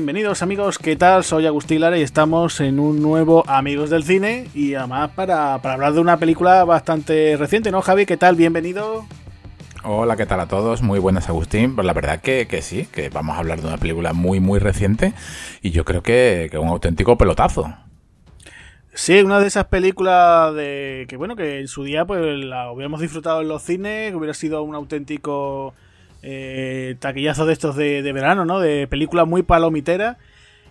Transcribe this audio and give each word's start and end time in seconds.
Bienvenidos 0.00 0.40
amigos, 0.40 0.78
¿qué 0.78 0.96
tal? 0.96 1.24
Soy 1.24 1.44
Agustín 1.44 1.82
Lara 1.82 1.98
y 1.98 2.00
estamos 2.00 2.60
en 2.60 2.80
un 2.80 3.02
nuevo 3.02 3.44
Amigos 3.46 3.90
del 3.90 4.02
Cine 4.02 4.46
y 4.54 4.72
además 4.72 5.10
para, 5.10 5.52
hablar 5.52 5.92
de 5.92 6.00
una 6.00 6.16
película 6.16 6.64
bastante 6.64 7.36
reciente, 7.36 7.70
¿no 7.70 7.82
Javi? 7.82 8.06
¿Qué 8.06 8.16
tal? 8.16 8.34
Bienvenido. 8.34 9.04
Hola, 9.84 10.16
¿qué 10.16 10.24
tal 10.24 10.40
a 10.40 10.48
todos? 10.48 10.80
Muy 10.80 10.98
buenas, 10.98 11.28
Agustín. 11.28 11.74
Pues 11.74 11.86
la 11.86 11.92
verdad 11.92 12.22
que, 12.22 12.48
que, 12.48 12.62
sí, 12.62 12.88
que 12.90 13.10
vamos 13.10 13.36
a 13.36 13.40
hablar 13.40 13.60
de 13.60 13.66
una 13.66 13.76
película 13.76 14.14
muy, 14.14 14.40
muy 14.40 14.58
reciente 14.58 15.12
y 15.60 15.70
yo 15.70 15.84
creo 15.84 16.02
que, 16.02 16.48
que 16.50 16.56
un 16.56 16.68
auténtico 16.68 17.18
pelotazo. 17.18 17.70
Sí, 18.94 19.20
una 19.20 19.38
de 19.38 19.48
esas 19.48 19.66
películas 19.66 20.54
de 20.54 21.04
que 21.10 21.18
bueno, 21.18 21.36
que 21.36 21.60
en 21.60 21.68
su 21.68 21.84
día 21.84 22.06
pues 22.06 22.22
la 22.38 22.72
hubiéramos 22.72 23.02
disfrutado 23.02 23.42
en 23.42 23.48
los 23.48 23.62
cines, 23.62 24.12
que 24.12 24.16
hubiera 24.16 24.32
sido 24.32 24.62
un 24.62 24.74
auténtico 24.74 25.74
eh, 26.22 26.96
taquillazo 26.98 27.46
de 27.46 27.52
estos 27.52 27.76
de, 27.76 28.12
verano, 28.12 28.44
¿no? 28.44 28.60
De 28.60 28.86
película 28.86 29.24
muy 29.24 29.42
palomitera. 29.42 30.18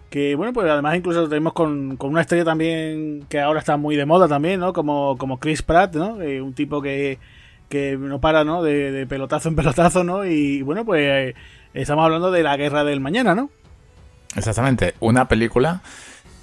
Que 0.09 0.33
bueno, 0.35 0.53
pues 0.53 0.67
además 0.69 0.95
incluso 0.95 1.29
tenemos 1.29 1.53
con, 1.53 1.97
una 1.99 2.21
estrella 2.21 2.43
también 2.43 3.25
que 3.29 3.39
ahora 3.39 3.59
está 3.59 3.77
muy 3.77 3.95
de 3.95 4.05
moda 4.05 4.27
también, 4.27 4.59
¿no? 4.59 4.73
Como, 4.73 5.17
como 5.17 5.39
Chris 5.39 5.61
Pratt, 5.61 5.95
¿no? 5.95 6.19
Eh, 6.21 6.41
un 6.41 6.53
tipo 6.53 6.81
que, 6.81 7.19
que 7.69 7.95
no 7.95 8.19
para, 8.19 8.43
¿no? 8.43 8.63
De, 8.63 9.05
pelotazo 9.07 9.49
en 9.49 9.55
pelotazo, 9.55 10.03
¿no? 10.03 10.25
Y 10.25 10.63
bueno, 10.63 10.83
pues 10.83 11.01
eh, 11.03 11.35
estamos 11.75 12.05
hablando 12.05 12.31
de 12.31 12.41
la 12.41 12.57
guerra 12.57 12.83
del 12.83 13.01
mañana, 13.01 13.35
¿no? 13.35 13.51
Exactamente, 14.35 14.95
una 14.99 15.27
película 15.27 15.81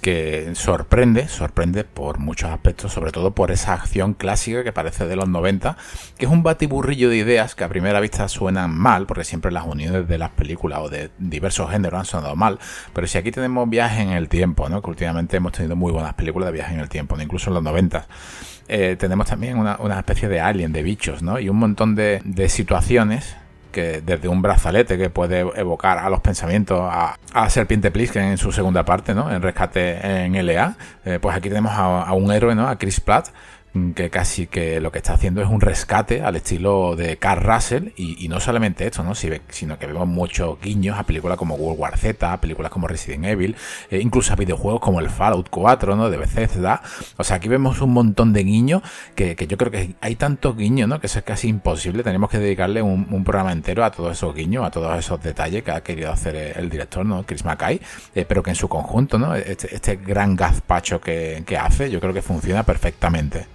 que 0.07 0.55
sorprende, 0.55 1.27
sorprende 1.27 1.83
por 1.83 2.17
muchos 2.17 2.49
aspectos, 2.49 2.93
sobre 2.93 3.11
todo 3.11 3.31
por 3.31 3.51
esa 3.51 3.73
acción 3.73 4.13
clásica 4.13 4.63
que 4.63 4.71
parece 4.71 5.05
de 5.05 5.17
los 5.17 5.27
90, 5.27 5.75
que 6.17 6.27
es 6.27 6.31
un 6.31 6.43
batiburrillo 6.43 7.09
de 7.09 7.17
ideas 7.17 7.55
que 7.55 7.65
a 7.65 7.67
primera 7.67 7.99
vista 7.99 8.29
suenan 8.29 8.73
mal, 8.73 9.05
porque 9.05 9.25
siempre 9.25 9.51
las 9.51 9.65
uniones 9.65 10.07
de 10.07 10.17
las 10.17 10.29
películas 10.29 10.79
o 10.81 10.87
de 10.87 11.09
diversos 11.17 11.69
géneros 11.71 11.99
han 11.99 12.05
sonado 12.05 12.37
mal, 12.37 12.57
pero 12.93 13.05
si 13.05 13.17
aquí 13.17 13.31
tenemos 13.31 13.69
viaje 13.69 14.01
en 14.01 14.11
el 14.11 14.29
tiempo, 14.29 14.69
¿no? 14.69 14.81
que 14.81 14.89
últimamente 14.89 15.35
hemos 15.35 15.51
tenido 15.51 15.75
muy 15.75 15.91
buenas 15.91 16.13
películas 16.13 16.47
de 16.47 16.53
viaje 16.53 16.73
en 16.73 16.79
el 16.79 16.87
tiempo, 16.87 17.19
incluso 17.19 17.49
en 17.49 17.55
los 17.55 17.63
90, 17.63 18.07
eh, 18.69 18.95
tenemos 18.97 19.27
también 19.27 19.57
una, 19.57 19.99
especie 19.99 20.29
de 20.29 20.39
alien, 20.39 20.71
de 20.71 20.83
bichos, 20.83 21.21
¿no? 21.21 21.37
y 21.37 21.49
un 21.49 21.57
montón 21.57 21.95
de, 21.95 22.21
de 22.23 22.47
situaciones 22.47 23.35
que 23.77 24.01
desde 24.01 24.27
un 24.27 24.41
brazalete 24.41 24.97
que 24.97 25.11
puede 25.11 25.41
evocar 25.41 25.99
a 25.99 26.09
los 26.09 26.19
pensamientos 26.21 26.79
a, 26.81 27.15
a 27.31 27.49
Serpiente 27.51 27.91
Plisken 27.91 28.23
en 28.23 28.37
su 28.39 28.51
segunda 28.51 28.83
parte, 28.83 29.13
¿no? 29.13 29.31
En 29.31 29.39
Rescate 29.39 30.25
en 30.25 30.33
LA, 30.43 30.75
eh, 31.05 31.19
pues 31.21 31.37
aquí 31.37 31.47
tenemos 31.47 31.73
a, 31.75 32.11
un 32.13 32.31
héroe, 32.31 32.55
¿no? 32.55 32.67
A 32.67 32.79
Chris 32.79 32.99
Platt, 32.99 33.27
que 33.95 34.09
casi 34.09 34.47
que 34.47 34.79
lo 34.79 34.91
que 34.91 34.97
está 34.97 35.13
haciendo 35.13 35.41
es 35.41 35.47
un 35.47 35.61
rescate 35.61 36.21
al 36.21 36.35
estilo 36.35 36.95
de 36.95 37.17
Carl 37.17 37.43
Russell 37.43 37.89
y, 37.95 38.27
no 38.27 38.39
solamente 38.39 38.85
esto, 38.85 39.03
¿no? 39.03 39.15
sino 39.15 39.79
que 39.79 39.87
vemos 39.87 40.07
muchos 40.07 40.59
guiños 40.59 40.97
a 40.97 41.03
películas 41.03 41.37
como 41.37 41.55
World 41.55 41.79
War 41.79 41.97
Z, 41.97 42.31
a 42.31 42.41
películas 42.41 42.71
como 42.71 42.87
Resident 42.87 43.25
Evil, 43.25 43.55
eh, 43.89 43.99
incluso 44.01 44.33
a 44.33 44.35
videojuegos 44.35 44.81
como 44.81 44.99
el 44.99 45.09
Fallout 45.09 45.49
4, 45.49 45.95
¿no? 45.95 46.09
De 46.09 46.17
Bethesda. 46.17 46.81
O 47.17 47.23
sea, 47.23 47.37
aquí 47.37 47.47
vemos 47.47 47.81
un 47.81 47.93
montón 47.93 48.33
de 48.33 48.43
guiños 48.43 48.81
que, 49.15 49.35
yo 49.47 49.57
creo 49.57 49.71
que 49.71 49.95
hay 50.01 50.15
tantos 50.15 50.55
guiños. 50.55 50.77
Que 50.99 51.07
eso 51.07 51.19
es 51.19 51.25
casi 51.25 51.47
imposible. 51.47 52.03
Tenemos 52.03 52.29
que 52.29 52.39
dedicarle 52.39 52.81
un, 52.81 53.23
programa 53.23 53.51
entero 53.51 53.83
a 53.83 53.91
todos 53.91 54.13
esos 54.13 54.33
guiños, 54.33 54.65
a 54.65 54.71
todos 54.71 54.97
esos 54.97 55.21
detalles 55.21 55.63
que 55.63 55.71
ha 55.71 55.81
querido 55.81 56.11
hacer 56.11 56.35
el, 56.35 56.69
director, 56.69 57.05
¿no? 57.05 57.25
Chris 57.25 57.43
Mackay, 57.43 57.81
eh, 58.15 58.25
pero 58.27 58.43
que 58.43 58.51
en 58.51 58.55
su 58.55 58.67
conjunto, 58.67 59.17
¿no? 59.17 59.35
Este, 59.35 59.73
este 59.75 59.97
gran 59.97 60.35
gazpacho 60.35 60.99
que 61.01 61.43
hace, 61.59 61.89
yo 61.89 61.99
creo 61.99 62.13
que 62.13 62.21
funciona 62.21 62.63
perfectamente. 62.63 63.47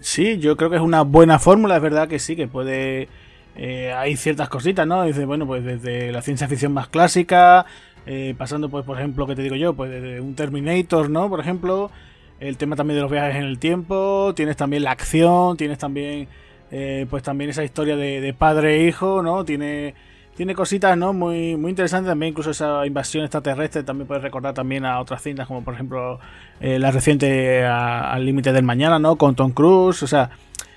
Sí, 0.00 0.38
yo 0.38 0.56
creo 0.56 0.70
que 0.70 0.76
es 0.76 0.82
una 0.82 1.02
buena 1.02 1.38
fórmula, 1.38 1.76
es 1.76 1.82
verdad 1.82 2.08
que 2.08 2.18
sí, 2.18 2.36
que 2.36 2.48
puede... 2.48 3.08
Eh, 3.56 3.92
hay 3.94 4.16
ciertas 4.16 4.48
cositas, 4.50 4.86
¿no? 4.86 5.04
Dice, 5.04 5.24
bueno, 5.24 5.46
pues 5.46 5.64
desde 5.64 6.12
la 6.12 6.20
ciencia 6.20 6.46
ficción 6.46 6.72
más 6.72 6.88
clásica, 6.88 7.64
eh, 8.04 8.34
pasando, 8.36 8.68
pues, 8.68 8.84
por 8.84 8.98
ejemplo, 8.98 9.26
¿qué 9.26 9.34
te 9.34 9.42
digo 9.42 9.56
yo? 9.56 9.74
Pues 9.74 9.90
desde 9.90 10.20
un 10.20 10.34
Terminator, 10.34 11.08
¿no? 11.08 11.30
Por 11.30 11.40
ejemplo, 11.40 11.90
el 12.38 12.58
tema 12.58 12.76
también 12.76 12.96
de 12.96 13.02
los 13.02 13.10
viajes 13.10 13.36
en 13.36 13.44
el 13.44 13.58
tiempo, 13.58 14.34
tienes 14.36 14.56
también 14.56 14.84
la 14.84 14.90
acción, 14.90 15.56
tienes 15.56 15.78
también, 15.78 16.28
eh, 16.70 17.06
pues 17.08 17.22
también 17.22 17.48
esa 17.48 17.64
historia 17.64 17.96
de, 17.96 18.20
de 18.20 18.34
padre 18.34 18.76
e 18.76 18.88
hijo, 18.88 19.22
¿no? 19.22 19.44
Tiene 19.46 19.94
tiene 20.36 20.54
cositas 20.54 20.96
no 20.96 21.12
muy 21.12 21.56
muy 21.56 21.70
interesantes 21.70 22.10
también 22.10 22.30
incluso 22.30 22.50
esa 22.50 22.86
invasión 22.86 23.24
extraterrestre 23.24 23.82
también 23.82 24.06
puede 24.06 24.20
recordar 24.20 24.54
también 24.54 24.84
a 24.84 25.00
otras 25.00 25.22
cintas 25.22 25.46
como 25.46 25.64
por 25.64 25.74
ejemplo 25.74 26.20
eh, 26.60 26.78
la 26.78 26.90
reciente 26.90 27.64
al 27.64 28.24
límite 28.24 28.52
del 28.52 28.64
mañana 28.64 28.98
no 28.98 29.16
con 29.16 29.34
Tom 29.34 29.52
Cruise 29.52 30.02
o 30.02 30.06
sea 30.06 30.30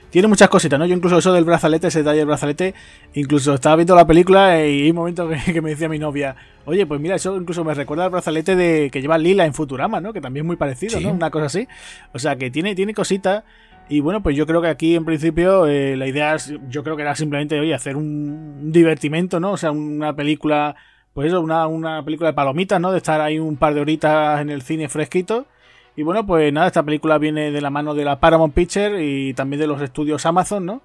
tiene 0.10 0.28
muchas 0.28 0.50
cositas, 0.50 0.80
¿no? 0.80 0.86
Yo 0.86 0.96
incluso 0.96 1.20
eso 1.20 1.34
del 1.34 1.46
brazalete, 1.46 1.88
ese 1.88 2.00
detalle 2.00 2.20
del 2.20 2.26
brazalete, 2.26 2.74
incluso 3.14 3.54
estaba 3.54 3.76
viendo 3.76 3.96
la 3.96 4.08
película 4.08 4.58
y 4.66 4.84
hay 4.84 4.90
un 4.90 4.96
momento 4.96 5.30
que, 5.46 5.62
me 5.62 5.72
decía 5.72 5.88
mi 5.88 6.00
novia, 6.00 6.36
oye, 6.66 6.86
pues 6.86 7.00
mira, 7.00 7.16
eso 7.16 7.36
incluso 7.38 7.64
me 7.64 7.74
recuerda 7.74 8.06
al 8.06 8.10
brazalete 8.10 8.56
de 8.56 8.90
que 8.92 9.02
lleva 9.02 9.18
Lila 9.18 9.46
en 9.46 9.54
Futurama, 9.54 10.02
¿no? 10.02 10.12
Que 10.12 10.22
también 10.22 10.46
es 10.46 10.48
muy 10.48 10.56
parecido, 10.56 11.00
¿no? 11.00 11.12
Una 11.12 11.30
cosa 11.30 11.46
así. 11.46 11.68
O 12.12 12.20
sea, 12.20 12.36
que 12.38 12.50
tiene, 12.50 12.76
tiene 12.76 12.94
cositas 12.94 13.44
y 13.90 14.02
bueno, 14.02 14.22
pues 14.22 14.36
yo 14.38 14.46
creo 14.46 14.62
que 14.62 14.68
aquí 14.68 14.96
en 14.96 15.04
principio 15.04 15.66
eh, 15.66 15.98
la 15.98 16.08
idea 16.08 16.38
yo 16.70 16.84
creo 16.84 16.96
que 16.96 17.02
era 17.02 17.16
simplemente, 17.16 17.60
oye, 17.60 17.74
hacer 17.74 17.96
un, 17.96 18.72
divertimento, 18.72 19.40
¿no? 19.40 19.54
O 19.54 19.58
sea, 19.58 19.72
una 19.72 20.16
película, 20.16 20.76
pues 21.14 21.30
eso, 21.30 21.42
una, 21.42 21.66
una 21.68 22.04
película 22.06 22.30
de 22.30 22.36
palomitas, 22.36 22.80
¿no? 22.80 22.92
De 22.92 22.98
estar 22.98 23.20
ahí 23.20 23.40
un 23.40 23.58
par 23.58 23.74
de 23.74 23.82
horitas 23.82 24.42
en 24.42 24.52
el 24.52 24.62
cine 24.62 24.90
fresquito. 24.90 25.48
Y 25.96 26.04
bueno, 26.04 26.26
pues 26.26 26.54
nada, 26.54 26.68
esta 26.68 26.84
película 26.84 27.18
viene 27.18 27.52
de 27.52 27.62
la 27.62 27.72
mano 27.72 27.96
de 27.96 28.06
la 28.06 28.20
Paramount 28.20 28.54
Pictures 28.54 29.02
y 29.02 29.34
también 29.34 29.60
de 29.60 29.68
los 29.68 29.82
estudios 29.82 30.26
Amazon, 30.26 30.66
¿no? 30.66 30.82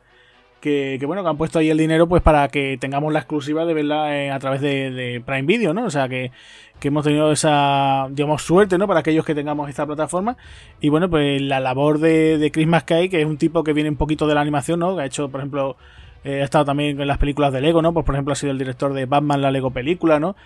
Que, 0.64 0.98
bueno, 1.06 1.22
que 1.22 1.28
han 1.28 1.36
puesto 1.36 1.58
ahí 1.58 1.68
el 1.68 1.76
dinero 1.76 2.08
pues 2.08 2.22
para 2.22 2.48
que 2.48 2.78
tengamos 2.80 3.12
la 3.12 3.18
exclusiva 3.18 3.66
de 3.66 3.74
verla 3.74 4.16
eh, 4.16 4.30
a 4.30 4.38
través 4.38 4.62
de, 4.62 5.22
Prime 5.26 5.42
Video, 5.42 5.74
¿no? 5.74 5.84
O 5.84 5.90
sea 5.90 6.08
que 6.08 6.32
que 6.80 6.88
hemos 6.88 7.04
tenido 7.04 7.30
esa, 7.30 8.08
digamos, 8.10 8.42
suerte, 8.42 8.78
¿no? 8.78 8.86
Para 8.86 9.00
aquellos 9.00 9.24
que 9.24 9.34
tengamos 9.34 9.70
esta 9.70 9.86
plataforma. 9.86 10.36
Y 10.80 10.88
bueno, 10.88 11.08
pues 11.08 11.40
la 11.40 11.60
labor 11.60 11.98
de, 11.98 12.36
de 12.36 12.50
Chris 12.50 12.66
McKay, 12.66 13.08
que 13.08 13.20
es 13.20 13.26
un 13.26 13.38
tipo 13.38 13.62
que 13.62 13.72
viene 13.72 13.88
un 13.88 13.96
poquito 13.96 14.26
de 14.26 14.34
la 14.34 14.40
animación, 14.40 14.80
¿no? 14.80 14.96
Que 14.96 15.02
ha 15.02 15.06
hecho, 15.06 15.28
por 15.30 15.40
ejemplo, 15.40 15.76
eh, 16.24 16.40
ha 16.40 16.44
estado 16.44 16.64
también 16.64 16.98
en 16.98 17.06
las 17.06 17.18
películas 17.18 17.52
de 17.52 17.60
Lego, 17.60 17.82
¿no? 17.82 17.92
Pues 17.92 18.04
por 18.06 18.14
ejemplo 18.14 18.32
ha 18.32 18.36
sido 18.36 18.52
el 18.52 18.58
director 18.58 18.94
de 18.94 19.04
Batman, 19.04 19.42
la 19.42 19.50
Lego 19.50 19.70
película, 19.70 20.18
¿no? 20.18 20.36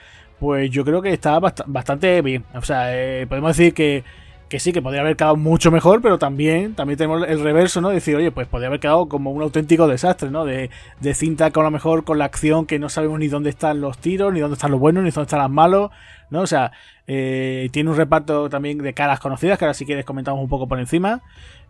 Pues 0.40 0.70
yo 0.70 0.84
creo 0.84 1.00
que 1.02 1.12
está 1.12 1.38
bastante 1.38 2.20
bien. 2.22 2.44
O 2.54 2.62
sea, 2.62 2.96
eh, 2.96 3.26
podemos 3.28 3.56
decir 3.56 3.74
que 3.74 4.04
que 4.48 4.60
sí, 4.60 4.72
que 4.72 4.82
podría 4.82 5.02
haber 5.02 5.16
quedado 5.16 5.36
mucho 5.36 5.70
mejor, 5.70 6.00
pero 6.00 6.18
también, 6.18 6.74
también 6.74 6.96
tenemos 6.96 7.26
el 7.28 7.40
reverso, 7.40 7.80
¿no? 7.80 7.90
Decir, 7.90 8.16
oye, 8.16 8.30
pues 8.30 8.46
podría 8.46 8.68
haber 8.68 8.80
quedado 8.80 9.08
como 9.08 9.30
un 9.30 9.42
auténtico 9.42 9.86
desastre, 9.86 10.30
¿no? 10.30 10.44
De, 10.44 10.70
de 11.00 11.14
cinta 11.14 11.50
con 11.50 11.64
lo 11.64 11.70
mejor 11.70 12.04
con 12.04 12.18
la 12.18 12.24
acción 12.24 12.66
que 12.66 12.78
no 12.78 12.88
sabemos 12.88 13.18
ni 13.18 13.28
dónde 13.28 13.50
están 13.50 13.80
los 13.80 13.98
tiros, 13.98 14.32
ni 14.32 14.40
dónde 14.40 14.54
están 14.54 14.70
los 14.70 14.80
buenos, 14.80 15.04
ni 15.04 15.10
dónde 15.10 15.26
están 15.26 15.40
los 15.40 15.50
malos, 15.50 15.90
¿no? 16.30 16.40
O 16.40 16.46
sea, 16.46 16.72
eh, 17.06 17.68
tiene 17.72 17.90
un 17.90 17.96
reparto 17.96 18.48
también 18.48 18.78
de 18.78 18.94
caras 18.94 19.20
conocidas, 19.20 19.58
que 19.58 19.64
ahora 19.64 19.74
si 19.74 19.84
quieres 19.84 20.04
comentamos 20.04 20.42
un 20.42 20.48
poco 20.48 20.66
por 20.66 20.78
encima. 20.78 21.22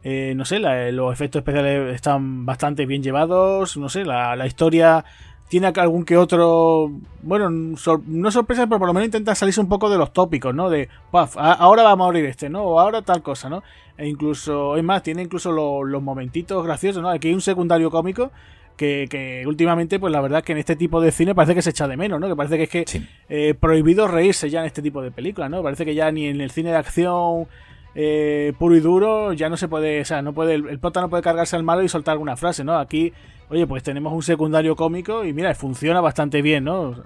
Eh, 0.05 0.35
no 0.37 0.45
sé, 0.45 0.61
los 0.61 1.13
efectos 1.13 1.41
especiales 1.41 1.95
están 1.95 2.47
bastante 2.47 2.87
bien 2.87 3.03
llevados, 3.03 3.77
no 3.77 3.89
sé, 3.89 4.05
la, 4.05 4.37
la 4.37 4.47
historia 4.47 5.05
tiene 5.49 5.69
algún 5.69 6.05
que 6.05 6.17
otro, 6.17 6.91
bueno, 7.23 7.49
no 7.51 8.31
sorpresa, 8.31 8.67
pero 8.67 8.79
por 8.79 8.87
lo 8.87 8.95
menos 8.95 9.07
intenta 9.07 9.35
salirse 9.35 9.61
un 9.61 9.69
poco 9.69 9.89
de 9.89 9.97
los 9.97 10.13
tópicos, 10.13 10.55
¿no? 10.55 10.69
De, 10.69 10.89
paf, 11.11 11.37
ahora 11.39 11.83
va 11.83 11.93
a 11.93 11.97
morir 11.97 12.27
este, 12.27 12.51
¿no? 12.51 12.63
O 12.65 12.79
ahora 12.79 13.01
tal 13.03 13.23
cosa, 13.23 13.49
¿no? 13.49 13.63
E 13.97 14.07
incluso, 14.07 14.77
es 14.77 14.85
más, 14.85 15.03
tiene 15.03 15.23
incluso 15.23 15.51
los 15.51 16.03
momentitos 16.03 16.65
graciosos, 16.65 17.03
¿no? 17.03 17.09
Aquí 17.09 17.29
hay 17.29 17.35
un 17.35 17.41
secundario 17.41 17.91
cómico 17.91 18.31
que, 18.77 19.07
que, 19.11 19.45
últimamente, 19.47 19.99
pues 19.99 20.13
la 20.13 20.21
verdad 20.21 20.41
es 20.41 20.45
que 20.45 20.53
en 20.53 20.59
este 20.59 20.77
tipo 20.77 21.01
de 21.01 21.13
cine 21.13 21.35
parece 21.35 21.55
que 21.55 21.63
se 21.63 21.71
echa 21.71 21.89
de 21.89 21.97
menos, 21.97 22.21
¿no? 22.21 22.29
Que 22.29 22.37
parece 22.37 22.57
que 22.59 22.63
es 22.65 22.71
que 22.71 23.03
eh, 23.31 23.55
prohibido 23.55 24.07
reírse 24.07 24.51
ya 24.51 24.61
en 24.61 24.67
este 24.67 24.83
tipo 24.83 25.01
de 25.01 25.11
películas, 25.11 25.51
¿no? 25.51 25.63
Parece 25.63 25.87
que 25.87 25.95
ya 25.95 26.13
ni 26.13 26.27
en 26.27 26.43
el 26.43 26.51
cine 26.51 26.71
de 26.71 26.77
acción 26.77 27.49
eh, 27.95 28.53
puro 28.59 28.77
y 28.77 28.81
duro 28.81 29.33
ya 29.33 29.49
no 29.49 29.57
se 29.57 29.67
puede, 29.67 30.03
o 30.03 30.05
sea, 30.05 30.21
no 30.21 30.35
puede, 30.35 30.55
el, 30.55 30.69
el 30.69 30.79
prota 30.79 31.01
no 31.01 31.09
puede 31.09 31.23
cargarse 31.23 31.57
al 31.57 31.63
malo 31.63 31.83
y 31.83 31.89
soltar 31.89 32.13
alguna 32.13 32.37
frase, 32.37 32.65
¿no? 32.65 32.79
Aquí 32.79 33.15
oye, 33.51 33.67
pues 33.67 33.83
tenemos 33.83 34.13
un 34.13 34.23
secundario 34.23 34.77
cómico 34.77 35.25
y 35.25 35.33
mira, 35.33 35.55
funciona 35.55 36.01
bastante 36.01 36.43
bien, 36.43 36.65
¿no? 36.65 36.97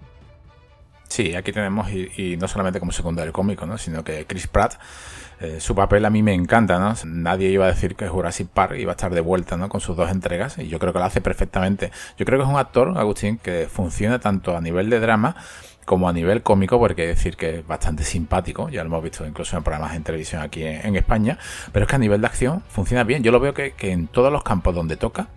Sí, 1.13 1.35
aquí 1.35 1.53
tenemos, 1.53 1.91
y, 1.91 2.39
no 2.39 2.49
solamente 2.49 2.81
como 2.81 2.91
secundario 2.91 3.35
cómico, 3.35 3.67
¿no? 3.67 3.77
sino 3.77 4.03
que 4.03 4.25
Chris 4.25 4.47
Pratt, 4.47 4.77
eh, 5.41 5.61
su 5.61 5.75
papel 5.75 6.07
a 6.07 6.11
mí 6.11 6.23
me 6.23 6.33
encanta, 6.33 6.79
¿no? 6.79 6.95
Nadie 7.05 7.51
iba 7.51 7.67
a 7.67 7.69
decir 7.69 7.97
que 7.97 8.09
Jurassic 8.09 8.49
Park 8.49 8.77
iba 8.79 8.93
a 8.93 8.95
estar 8.95 9.13
de 9.13 9.21
vuelta, 9.21 9.59
¿no? 9.59 9.69
Con 9.69 9.83
sus 9.83 9.95
dos 9.95 10.11
entregas, 10.11 10.57
y 10.57 10.69
yo 10.69 10.79
creo 10.79 10.95
que 10.95 11.01
lo 11.01 11.05
hace 11.05 11.21
perfectamente. 11.21 11.91
Yo 12.17 12.25
creo 12.25 12.39
que 12.39 12.45
es 12.45 12.51
un 12.51 12.57
actor, 12.57 12.97
Agustín, 12.97 13.37
que 13.37 13.69
funciona 13.71 14.21
tanto 14.21 14.57
a 14.57 14.63
nivel 14.63 14.89
de 14.89 15.01
drama 15.01 15.37
como 15.85 16.09
a 16.09 16.15
nivel 16.15 16.43
cómico, 16.43 16.79
porque 16.79 17.03
hay 17.03 17.09
decir 17.09 17.37
que 17.37 17.59
es 17.59 17.67
bastante 17.67 18.05
simpático, 18.05 18.71
ya 18.71 18.83
lo 18.83 18.87
hemos 18.87 19.03
visto 19.03 19.27
incluso 19.27 19.59
en 19.59 19.65
programas 19.65 19.95
en 19.95 20.05
televisión 20.05 20.41
aquí 20.41 20.65
en, 20.65 20.97
España, 20.97 21.37
pero 21.73 21.85
es 21.85 21.91
que 21.91 21.97
a 21.97 21.99
nivel 21.99 22.23
de 22.23 22.27
acción 22.27 22.63
funciona 22.71 23.05
bien. 23.05 23.23
Yo 23.23 23.33
lo 23.33 23.41
veo 23.41 23.53
que 23.53 23.75
en 23.81 24.07
todos 24.07 24.33
los 24.33 24.43
campos 24.43 24.75
donde 24.75 24.97
toca, 24.97 25.29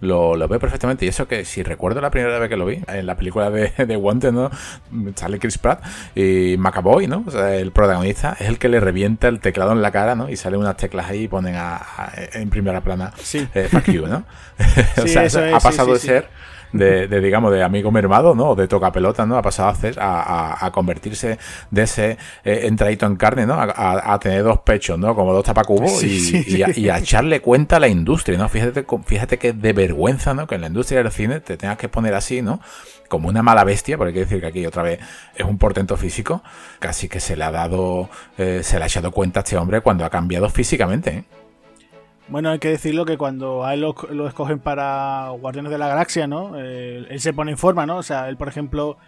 lo, 0.00 0.36
lo, 0.36 0.48
veo 0.48 0.58
perfectamente. 0.58 1.04
Y 1.04 1.08
eso 1.08 1.28
que 1.28 1.44
si 1.44 1.62
recuerdo 1.62 2.00
la 2.00 2.10
primera 2.10 2.38
vez 2.38 2.48
que 2.48 2.56
lo 2.56 2.66
vi, 2.66 2.82
en 2.86 3.06
la 3.06 3.16
película 3.16 3.50
de, 3.50 3.72
de 3.86 3.96
Wanted, 3.96 4.32
¿no? 4.32 4.50
Sale 5.14 5.38
Chris 5.38 5.58
Pratt 5.58 5.82
y 6.14 6.56
McAvoy, 6.58 7.06
¿no? 7.06 7.24
O 7.26 7.30
sea, 7.30 7.54
el 7.54 7.72
protagonista 7.72 8.36
es 8.38 8.48
el 8.48 8.58
que 8.58 8.68
le 8.68 8.80
revienta 8.80 9.28
el 9.28 9.40
teclado 9.40 9.72
en 9.72 9.82
la 9.82 9.90
cara, 9.90 10.14
¿no? 10.14 10.28
Y 10.28 10.36
salen 10.36 10.60
unas 10.60 10.76
teclas 10.76 11.08
ahí 11.10 11.24
y 11.24 11.28
ponen 11.28 11.54
a, 11.56 11.80
en 12.32 12.50
primera 12.50 12.80
plana 12.80 13.12
sí. 13.20 13.46
Eh, 13.54 13.68
fuck 13.70 13.86
you, 13.86 14.06
¿no? 14.06 14.24
o 15.02 15.06
sea, 15.06 15.56
ha 15.56 15.60
pasado 15.60 15.92
de 15.92 15.98
ser 15.98 16.28
de, 16.72 17.20
digamos, 17.20 17.52
de 17.52 17.62
amigo 17.62 17.90
mermado, 17.90 18.34
¿no? 18.34 18.50
O 18.50 18.54
de 18.56 18.68
toca 18.68 18.92
pelota, 18.92 19.26
¿no? 19.26 19.36
Ha 19.36 19.42
pasado 19.42 19.76
a, 19.98 20.66
a, 20.66 20.70
convertirse 20.70 21.38
de 21.70 21.82
ese 21.82 22.18
eh, 22.44 22.60
entradito 22.64 23.06
en 23.06 23.16
carne, 23.16 23.46
¿no? 23.46 23.54
A, 23.58 24.18
tener 24.20 24.42
dos 24.42 24.60
pechos, 24.60 24.98
¿no? 24.98 25.14
Como 25.14 25.32
dos 25.32 25.44
tapacubos 25.44 26.02
y, 26.02 26.62
a, 26.62 26.98
echarle 26.98 27.40
cuenta 27.40 27.76
a 27.76 27.80
la 27.80 27.88
industria, 27.88 28.38
¿no? 28.38 28.48
Fíjate, 28.48 28.84
fíjate 29.04 29.38
que 29.38 29.52
de 29.52 29.72
vergüenza, 29.72 30.34
¿no? 30.34 30.46
Que 30.46 30.56
en 30.56 30.62
la 30.62 30.66
industria 30.68 31.02
del 31.02 31.12
cine 31.12 31.40
te 31.40 31.56
tengas 31.56 31.78
que 31.78 31.88
poner 31.88 32.14
así, 32.14 32.42
¿no? 32.42 32.60
Como 33.08 33.28
una 33.28 33.42
mala 33.42 33.64
bestia, 33.64 33.96
porque 33.96 34.10
hay 34.10 34.14
que 34.14 34.20
decir 34.20 34.40
que 34.40 34.46
aquí 34.46 34.66
otra 34.66 34.82
vez 34.82 35.00
es 35.34 35.44
un 35.44 35.58
portento 35.58 35.96
físico, 35.96 36.42
casi 36.78 37.08
que 37.08 37.18
se 37.18 37.36
le 37.36 37.44
ha 37.44 37.50
dado, 37.50 38.08
eh, 38.38 38.60
se 38.62 38.78
le 38.78 38.84
ha 38.84 38.86
echado 38.86 39.10
cuenta 39.10 39.40
a 39.40 39.42
este 39.42 39.56
hombre 39.56 39.80
cuando 39.80 40.04
ha 40.04 40.10
cambiado 40.10 40.48
físicamente, 40.48 41.10
¿eh? 41.10 41.39
Bueno, 42.30 42.50
hay 42.50 42.60
que 42.60 42.68
decirlo 42.68 43.04
que 43.04 43.18
cuando 43.18 43.64
a 43.64 43.74
él 43.74 43.80
lo, 43.80 44.28
escogen 44.28 44.60
para 44.60 45.30
Guardianes 45.30 45.72
de 45.72 45.78
la 45.78 45.88
Galaxia, 45.88 46.28
¿no? 46.28 46.52
Eh, 46.56 47.04
él 47.10 47.20
se 47.20 47.32
pone 47.32 47.50
en 47.50 47.58
forma, 47.58 47.86
¿no? 47.86 47.96
O 47.96 48.02
sea, 48.04 48.28
él, 48.28 48.36
por 48.36 48.46
ejemplo, 48.46 48.98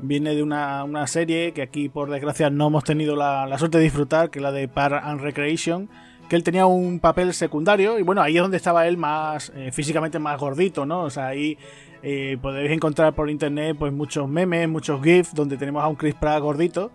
viene 0.00 0.34
de 0.34 0.42
una, 0.42 1.06
serie 1.06 1.52
que 1.52 1.60
aquí, 1.60 1.90
por 1.90 2.10
desgracia, 2.10 2.48
no 2.48 2.68
hemos 2.68 2.84
tenido 2.84 3.16
la, 3.16 3.54
suerte 3.58 3.76
de 3.76 3.84
disfrutar, 3.84 4.30
que 4.30 4.38
es 4.38 4.42
la 4.42 4.50
de 4.50 4.66
Par 4.66 4.94
and 4.94 5.20
Recreation, 5.20 5.90
que 6.30 6.36
él 6.36 6.42
tenía 6.42 6.64
un 6.64 7.00
papel 7.00 7.34
secundario, 7.34 7.98
y 7.98 8.02
bueno, 8.02 8.22
ahí 8.22 8.36
es 8.36 8.42
donde 8.42 8.56
estaba 8.56 8.86
él 8.86 8.96
más, 8.96 9.52
eh, 9.54 9.70
físicamente 9.72 10.18
más 10.18 10.40
gordito, 10.40 10.86
¿no? 10.86 11.02
O 11.02 11.10
sea, 11.10 11.26
ahí 11.26 11.58
eh, 12.02 12.38
podéis 12.40 12.70
encontrar 12.70 13.14
por 13.14 13.28
internet 13.28 13.76
pues 13.78 13.92
muchos 13.92 14.26
memes, 14.26 14.66
muchos 14.70 15.02
GIFs, 15.02 15.34
donde 15.34 15.58
tenemos 15.58 15.84
a 15.84 15.88
un 15.88 15.96
Chris 15.96 16.14
Pratt 16.14 16.40
gordito, 16.40 16.92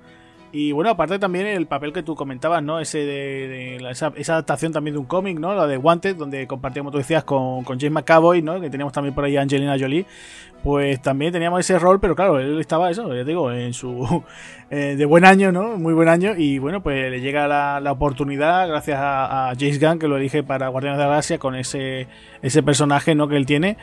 y 0.57 0.71
bueno, 0.71 0.89
aparte 0.89 1.19
también 1.19 1.47
el 1.47 1.67
papel 1.67 1.91
que 1.91 2.01
tú 2.01 2.15
comentabas, 2.15 2.63
¿no? 2.63 2.79
Ese 2.79 2.99
de, 2.99 3.75
esa, 3.89 4.07
adaptación 4.07 4.71
también 4.71 4.93
de 4.93 4.99
un 4.99 5.05
cómic, 5.05 5.37
¿no? 5.37 5.53
La 5.53 5.67
de 5.67 5.75
Wanted, 5.75 6.15
donde 6.15 6.47
compartíamos, 6.47 6.93
tú 6.93 6.97
decías, 6.97 7.25
con, 7.25 7.65
James 7.65 7.91
McAvoy, 7.91 8.41
¿no? 8.41 8.61
Que 8.61 8.69
teníamos 8.69 8.93
también 8.93 9.13
por 9.13 9.25
ahí 9.25 9.35
a 9.35 9.41
Angelina 9.41 9.75
Jolie. 9.77 10.05
Pues 10.63 11.01
también 11.01 11.33
teníamos 11.33 11.59
ese 11.59 11.77
rol, 11.77 11.99
pero 11.99 12.15
claro, 12.15 12.39
él 12.39 12.57
estaba 12.57 12.89
eso, 12.89 13.13
ya 13.13 13.25
digo, 13.25 13.51
en 13.51 13.73
su 13.73 14.23
eh, 14.69 14.95
de 14.97 15.05
buen 15.05 15.25
año, 15.25 15.51
¿no? 15.51 15.75
Muy 15.75 15.93
buen 15.93 16.07
año. 16.07 16.35
Y 16.37 16.57
bueno, 16.57 16.81
pues 16.81 17.11
le 17.11 17.19
llega 17.19 17.49
la, 17.49 17.91
oportunidad, 17.91 18.65
gracias 18.69 18.97
a, 18.97 19.51
James 19.59 19.77
Gunn, 19.77 19.99
que 19.99 20.07
lo 20.07 20.15
elige 20.15 20.41
para 20.41 20.69
Guardianes 20.69 20.99
de 20.99 21.03
la 21.03 21.09
Galaxia, 21.09 21.37
con 21.37 21.55
ese, 21.55 22.07
ese 22.41 22.63
personaje, 22.63 23.13
¿no? 23.13 23.27
Que 23.27 23.35
él 23.35 23.45
tiene. 23.45 23.75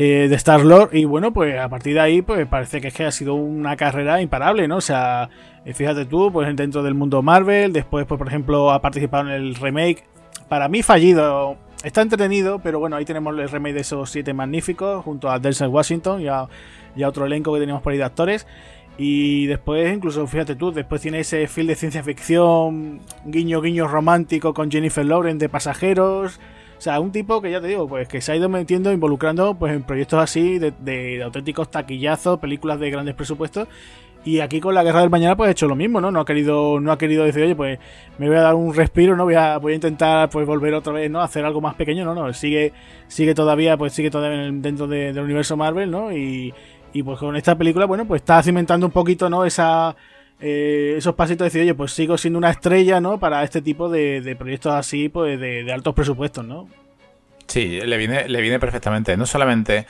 Eh, 0.00 0.28
de 0.28 0.36
Star 0.36 0.64
Lord 0.64 0.90
y 0.94 1.06
bueno 1.06 1.32
pues 1.32 1.58
a 1.58 1.68
partir 1.68 1.94
de 1.94 2.00
ahí 2.00 2.22
pues 2.22 2.46
parece 2.46 2.80
que 2.80 2.86
es 2.86 2.94
que 2.94 3.04
ha 3.04 3.10
sido 3.10 3.34
una 3.34 3.74
carrera 3.74 4.22
imparable 4.22 4.68
no 4.68 4.76
o 4.76 4.80
sea 4.80 5.28
eh, 5.68 5.74
fíjate 5.74 6.06
tú, 6.06 6.32
pues 6.32 6.56
dentro 6.56 6.82
del 6.82 6.94
mundo 6.94 7.20
Marvel, 7.20 7.74
después, 7.74 8.06
pues, 8.06 8.16
por 8.16 8.26
ejemplo, 8.26 8.70
ha 8.70 8.80
participado 8.80 9.28
en 9.28 9.34
el 9.34 9.54
remake. 9.54 10.02
Para 10.48 10.66
mí 10.66 10.82
fallido, 10.82 11.58
está 11.84 12.00
entretenido, 12.00 12.60
pero 12.60 12.78
bueno, 12.78 12.96
ahí 12.96 13.04
tenemos 13.04 13.38
el 13.38 13.46
remake 13.50 13.74
de 13.74 13.80
esos 13.82 14.08
siete 14.08 14.32
magníficos, 14.32 15.04
junto 15.04 15.30
a 15.30 15.38
Denzel 15.38 15.68
Washington 15.68 16.22
y 16.22 16.28
a, 16.28 16.48
otro 17.06 17.26
elenco 17.26 17.52
que 17.52 17.60
tenemos 17.60 17.82
por 17.82 17.92
ahí 17.92 17.98
de 17.98 18.04
actores. 18.04 18.46
Y 18.96 19.44
después, 19.44 19.94
incluso, 19.94 20.26
fíjate 20.26 20.56
tú, 20.56 20.72
después 20.72 21.02
tiene 21.02 21.20
ese 21.20 21.46
film 21.48 21.66
de 21.66 21.74
ciencia 21.74 22.02
ficción, 22.02 23.00
guiño, 23.26 23.60
guiño 23.60 23.88
romántico 23.88 24.54
con 24.54 24.70
Jennifer 24.70 25.04
Lawrence 25.04 25.38
de 25.38 25.50
pasajeros. 25.50 26.40
O 26.78 26.80
sea, 26.80 27.00
un 27.00 27.10
tipo 27.10 27.42
que 27.42 27.50
ya 27.50 27.60
te 27.60 27.66
digo, 27.66 27.88
pues 27.88 28.06
que 28.06 28.20
se 28.20 28.30
ha 28.30 28.36
ido 28.36 28.48
metiendo, 28.48 28.92
involucrando 28.92 29.54
pues 29.54 29.74
en 29.74 29.82
proyectos 29.82 30.20
así 30.20 30.60
de, 30.60 30.72
de 30.78 31.22
auténticos 31.24 31.70
taquillazos, 31.70 32.38
películas 32.38 32.78
de 32.78 32.90
grandes 32.90 33.16
presupuestos 33.16 33.66
y 34.24 34.40
aquí 34.40 34.60
con 34.60 34.74
la 34.74 34.82
guerra 34.82 35.00
del 35.00 35.10
mañana 35.10 35.36
pues 35.36 35.48
ha 35.48 35.52
hecho 35.52 35.66
lo 35.68 35.74
mismo, 35.74 36.00
¿no? 36.00 36.10
No 36.10 36.20
ha 36.20 36.24
querido, 36.24 36.80
no 36.80 36.92
ha 36.92 36.98
querido 36.98 37.24
decir, 37.24 37.44
oye, 37.44 37.54
pues 37.54 37.78
me 38.18 38.28
voy 38.28 38.36
a 38.36 38.42
dar 38.42 38.54
un 38.54 38.74
respiro, 38.74 39.16
¿no? 39.16 39.24
Voy 39.24 39.34
a, 39.34 39.58
voy 39.58 39.72
a 39.72 39.74
intentar 39.76 40.28
pues 40.28 40.46
volver 40.46 40.74
otra 40.74 40.92
vez, 40.92 41.10
¿no? 41.10 41.20
hacer 41.20 41.44
algo 41.44 41.60
más 41.60 41.74
pequeño, 41.76 42.04
no, 42.04 42.14
no. 42.14 42.32
Sigue, 42.32 42.72
sigue 43.06 43.34
todavía, 43.34 43.76
pues 43.76 43.92
sigue 43.92 44.10
todavía 44.10 44.50
dentro 44.52 44.86
del 44.86 45.18
universo 45.18 45.56
Marvel, 45.56 45.90
¿no? 45.90 46.12
Y, 46.12 46.52
y 46.92 47.02
pues 47.02 47.18
con 47.18 47.36
esta 47.36 47.56
película, 47.56 47.86
bueno, 47.86 48.06
pues 48.06 48.22
está 48.22 48.42
cimentando 48.42 48.86
un 48.86 48.92
poquito, 48.92 49.30
¿no? 49.30 49.44
Esa, 49.44 49.96
eh, 50.40 50.94
esos 50.96 51.14
pasitos 51.14 51.40
de 51.40 51.44
decir, 51.46 51.60
oye, 51.62 51.74
pues 51.74 51.92
sigo 51.92 52.16
siendo 52.16 52.38
una 52.38 52.50
estrella, 52.50 53.00
¿no? 53.00 53.18
Para 53.18 53.42
este 53.42 53.62
tipo 53.62 53.88
de, 53.88 54.36
proyectos 54.38 54.72
así, 54.72 55.08
pues 55.08 55.38
de, 55.40 55.64
de, 55.64 55.72
altos 55.72 55.94
presupuestos, 55.94 56.44
¿no? 56.44 56.68
Sí, 57.46 57.80
le 57.80 57.96
viene, 57.96 58.28
le 58.28 58.40
viene 58.40 58.60
perfectamente. 58.60 59.16
No 59.16 59.26
solamente 59.26 59.86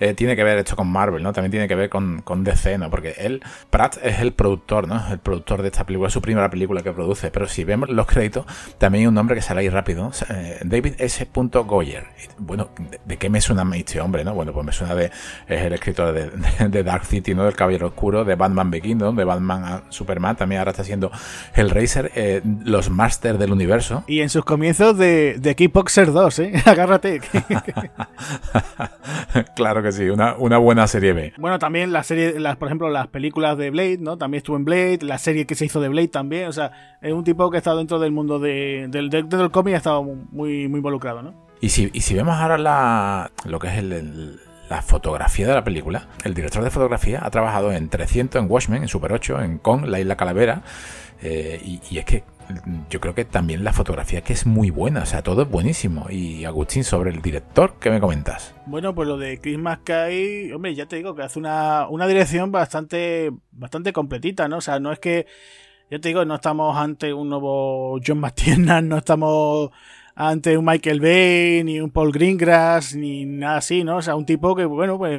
eh, 0.00 0.14
tiene 0.14 0.34
que 0.34 0.42
ver 0.42 0.58
esto 0.58 0.76
con 0.76 0.88
Marvel, 0.88 1.22
¿no? 1.22 1.32
También 1.32 1.50
tiene 1.50 1.68
que 1.68 1.74
ver 1.74 1.90
con, 1.90 2.22
con 2.22 2.42
DC, 2.42 2.78
¿no? 2.78 2.90
Porque 2.90 3.14
él, 3.18 3.42
Pratt 3.70 3.98
es 4.02 4.20
el 4.20 4.32
productor, 4.32 4.88
¿no? 4.88 5.02
El 5.10 5.18
productor 5.18 5.62
de 5.62 5.68
esta 5.68 5.84
película, 5.84 6.08
es 6.08 6.14
su 6.14 6.22
primera 6.22 6.50
película 6.50 6.82
que 6.82 6.92
produce. 6.92 7.30
Pero 7.30 7.46
si 7.46 7.64
vemos 7.64 7.90
los 7.90 8.06
créditos, 8.06 8.46
también 8.78 9.02
hay 9.02 9.06
un 9.08 9.14
nombre 9.14 9.36
que 9.36 9.42
sale 9.42 9.60
ahí 9.60 9.68
rápido. 9.68 10.10
Eh, 10.30 10.60
David 10.64 10.94
S. 10.98 11.28
Goyer. 11.34 12.06
Bueno, 12.38 12.70
¿de, 13.04 13.16
qué 13.18 13.28
me 13.28 13.40
suena 13.40 13.68
este 13.76 14.00
hombre, 14.00 14.24
no? 14.24 14.34
Bueno, 14.34 14.52
pues 14.52 14.64
me 14.64 14.72
suena 14.72 14.94
de. 14.94 15.10
Es 15.46 15.62
el 15.62 15.72
escritor 15.72 16.12
de, 16.12 16.82
Dark 16.82 17.04
City, 17.04 17.34
¿no? 17.34 17.44
Del 17.44 17.54
Caballero 17.54 17.88
Oscuro, 17.88 18.24
de 18.24 18.34
Batman 18.34 18.70
Begins, 18.70 19.16
de 19.16 19.24
Batman 19.24 19.64
a 19.64 19.82
Superman. 19.90 20.36
También 20.36 20.60
ahora 20.60 20.70
está 20.70 20.82
haciendo 20.82 21.10
Hellraiser, 21.54 22.10
eh, 22.14 22.40
los 22.64 22.90
Masters 22.90 23.38
del 23.38 23.52
Universo. 23.52 24.04
Y 24.06 24.20
en 24.20 24.30
sus 24.30 24.44
comienzos 24.44 24.96
de, 24.96 25.36
de 25.38 25.54
Kickboxer 25.54 26.12
2, 26.12 26.38
¿eh? 26.38 26.52
Agárrate. 26.64 27.20
claro 29.54 29.82
que 29.82 29.89
sí, 29.92 30.08
una, 30.08 30.34
buena 30.34 30.86
serie 30.86 31.12
B. 31.12 31.32
Bueno, 31.38 31.58
también 31.58 31.92
la 31.92 32.02
serie, 32.02 32.38
las, 32.38 32.56
por 32.56 32.68
ejemplo, 32.68 32.88
las 32.88 33.08
películas 33.08 33.56
de 33.58 33.70
Blade, 33.70 33.98
¿no? 33.98 34.18
También 34.18 34.38
estuvo 34.38 34.56
en 34.56 34.64
Blade, 34.64 34.98
la 35.02 35.18
serie 35.18 35.46
que 35.46 35.54
se 35.54 35.64
hizo 35.64 35.80
de 35.80 35.88
Blade 35.88 36.08
también, 36.08 36.48
o 36.48 36.52
sea, 36.52 36.98
es 37.00 37.12
un 37.12 37.24
tipo 37.24 37.50
que 37.50 37.56
ha 37.56 37.58
estado 37.58 37.78
dentro 37.78 37.98
del 37.98 38.12
mundo 38.12 38.38
de, 38.38 38.86
del, 38.88 39.10
del, 39.10 39.50
cómic 39.50 39.72
y 39.72 39.74
ha 39.74 39.78
estado 39.78 40.02
muy, 40.02 40.68
muy 40.68 40.78
involucrado, 40.78 41.22
¿no? 41.22 41.34
Y 41.60 41.68
si, 41.68 41.90
y 41.92 42.00
si 42.00 42.14
vemos 42.14 42.36
ahora 42.36 42.56
la, 42.56 43.30
lo 43.44 43.58
que 43.58 43.68
es 43.68 43.78
el, 43.78 44.40
la 44.70 44.82
fotografía 44.82 45.48
de 45.48 45.54
la 45.54 45.64
película, 45.64 46.06
el 46.24 46.32
director 46.32 46.62
de 46.62 46.70
fotografía 46.70 47.20
ha 47.22 47.30
trabajado 47.30 47.72
en 47.72 47.88
300 47.88 48.40
en 48.40 48.50
Watchmen, 48.50 48.82
en 48.82 48.88
Super 48.88 49.12
8, 49.12 49.42
en 49.42 49.58
Kong, 49.58 49.84
La 49.86 49.98
Isla 49.98 50.16
Calavera, 50.16 50.62
eh, 51.22 51.60
y, 51.90 51.98
es 51.98 52.04
que 52.04 52.24
yo 52.88 53.00
creo 53.00 53.14
que 53.14 53.24
también 53.24 53.64
la 53.64 53.72
fotografía 53.72 54.22
que 54.22 54.32
es 54.32 54.46
muy 54.46 54.70
buena, 54.70 55.02
o 55.02 55.06
sea, 55.06 55.22
todo 55.22 55.42
es 55.42 55.48
buenísimo. 55.48 56.06
Y 56.10 56.44
Agustín, 56.44 56.84
sobre 56.84 57.10
el 57.10 57.22
director, 57.22 57.74
¿qué 57.80 57.90
me 57.90 58.00
comentas? 58.00 58.54
Bueno, 58.66 58.94
pues 58.94 59.08
lo 59.08 59.16
de 59.16 59.40
Chris 59.40 59.58
McKay, 59.58 60.52
hombre, 60.52 60.74
ya 60.74 60.86
te 60.86 60.96
digo 60.96 61.14
que 61.14 61.22
hace 61.22 61.38
una, 61.38 61.88
una 61.88 62.06
dirección 62.06 62.52
bastante, 62.52 63.30
bastante 63.52 63.92
completita, 63.92 64.48
¿no? 64.48 64.58
O 64.58 64.60
sea, 64.60 64.80
no 64.80 64.92
es 64.92 64.98
que, 64.98 65.26
ya 65.90 65.98
te 65.98 66.08
digo, 66.08 66.24
no 66.24 66.36
estamos 66.36 66.76
ante 66.76 67.12
un 67.12 67.28
nuevo 67.28 67.98
John 68.06 68.20
McTiernan, 68.20 68.88
no 68.90 68.98
estamos 68.98 69.70
ante 70.14 70.56
un 70.58 70.64
Michael 70.64 71.00
Bay, 71.00 71.64
ni 71.64 71.80
un 71.80 71.90
Paul 71.90 72.12
Greengrass, 72.12 72.94
ni 72.94 73.24
nada 73.24 73.56
así, 73.56 73.84
¿no? 73.84 73.96
O 73.96 74.02
sea, 74.02 74.16
un 74.16 74.26
tipo 74.26 74.54
que, 74.54 74.66
bueno, 74.66 74.98
pues 74.98 75.18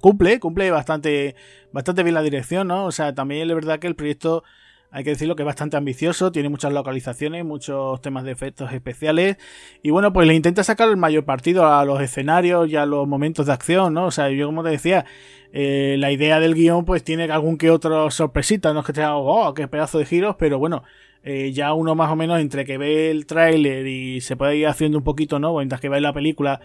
cumple, 0.00 0.38
cumple 0.38 0.70
bastante, 0.70 1.34
bastante 1.72 2.02
bien 2.02 2.14
la 2.14 2.22
dirección, 2.22 2.68
¿no? 2.68 2.84
O 2.84 2.92
sea, 2.92 3.14
también 3.14 3.48
es 3.48 3.54
verdad 3.54 3.78
que 3.78 3.88
el 3.88 3.96
proyecto 3.96 4.44
hay 4.90 5.04
que 5.04 5.10
decirlo 5.10 5.36
que 5.36 5.42
es 5.42 5.46
bastante 5.46 5.76
ambicioso, 5.76 6.32
tiene 6.32 6.48
muchas 6.48 6.72
localizaciones, 6.72 7.44
muchos 7.44 8.00
temas 8.00 8.24
de 8.24 8.32
efectos 8.32 8.72
especiales. 8.72 9.36
Y 9.82 9.90
bueno, 9.90 10.12
pues 10.12 10.26
le 10.26 10.34
intenta 10.34 10.64
sacar 10.64 10.88
el 10.88 10.96
mayor 10.96 11.24
partido 11.24 11.66
a 11.66 11.84
los 11.84 12.00
escenarios 12.00 12.68
y 12.70 12.76
a 12.76 12.86
los 12.86 13.06
momentos 13.06 13.46
de 13.46 13.52
acción, 13.52 13.94
¿no? 13.94 14.06
O 14.06 14.10
sea, 14.10 14.30
yo 14.30 14.46
como 14.46 14.62
te 14.62 14.70
decía, 14.70 15.04
eh, 15.52 15.96
la 15.98 16.12
idea 16.12 16.40
del 16.40 16.54
guion 16.54 16.84
pues 16.84 17.04
tiene 17.04 17.24
algún 17.24 17.58
que 17.58 17.70
otro 17.70 18.10
sorpresita, 18.10 18.72
no 18.72 18.80
es 18.80 18.86
que 18.86 18.92
te 18.92 19.04
oh, 19.06 19.52
qué 19.54 19.68
pedazo 19.68 19.98
de 19.98 20.06
giros, 20.06 20.36
pero 20.38 20.58
bueno, 20.58 20.82
eh, 21.22 21.52
ya 21.52 21.74
uno 21.74 21.94
más 21.94 22.10
o 22.10 22.16
menos 22.16 22.40
entre 22.40 22.64
que 22.64 22.78
ve 22.78 23.10
el 23.10 23.26
tráiler 23.26 23.86
y 23.86 24.20
se 24.20 24.36
puede 24.36 24.56
ir 24.56 24.66
haciendo 24.68 24.98
un 24.98 25.04
poquito, 25.04 25.38
¿no? 25.38 25.56
Mientras 25.56 25.80
que 25.80 25.88
ve 25.88 26.00
la 26.00 26.12
película 26.12 26.60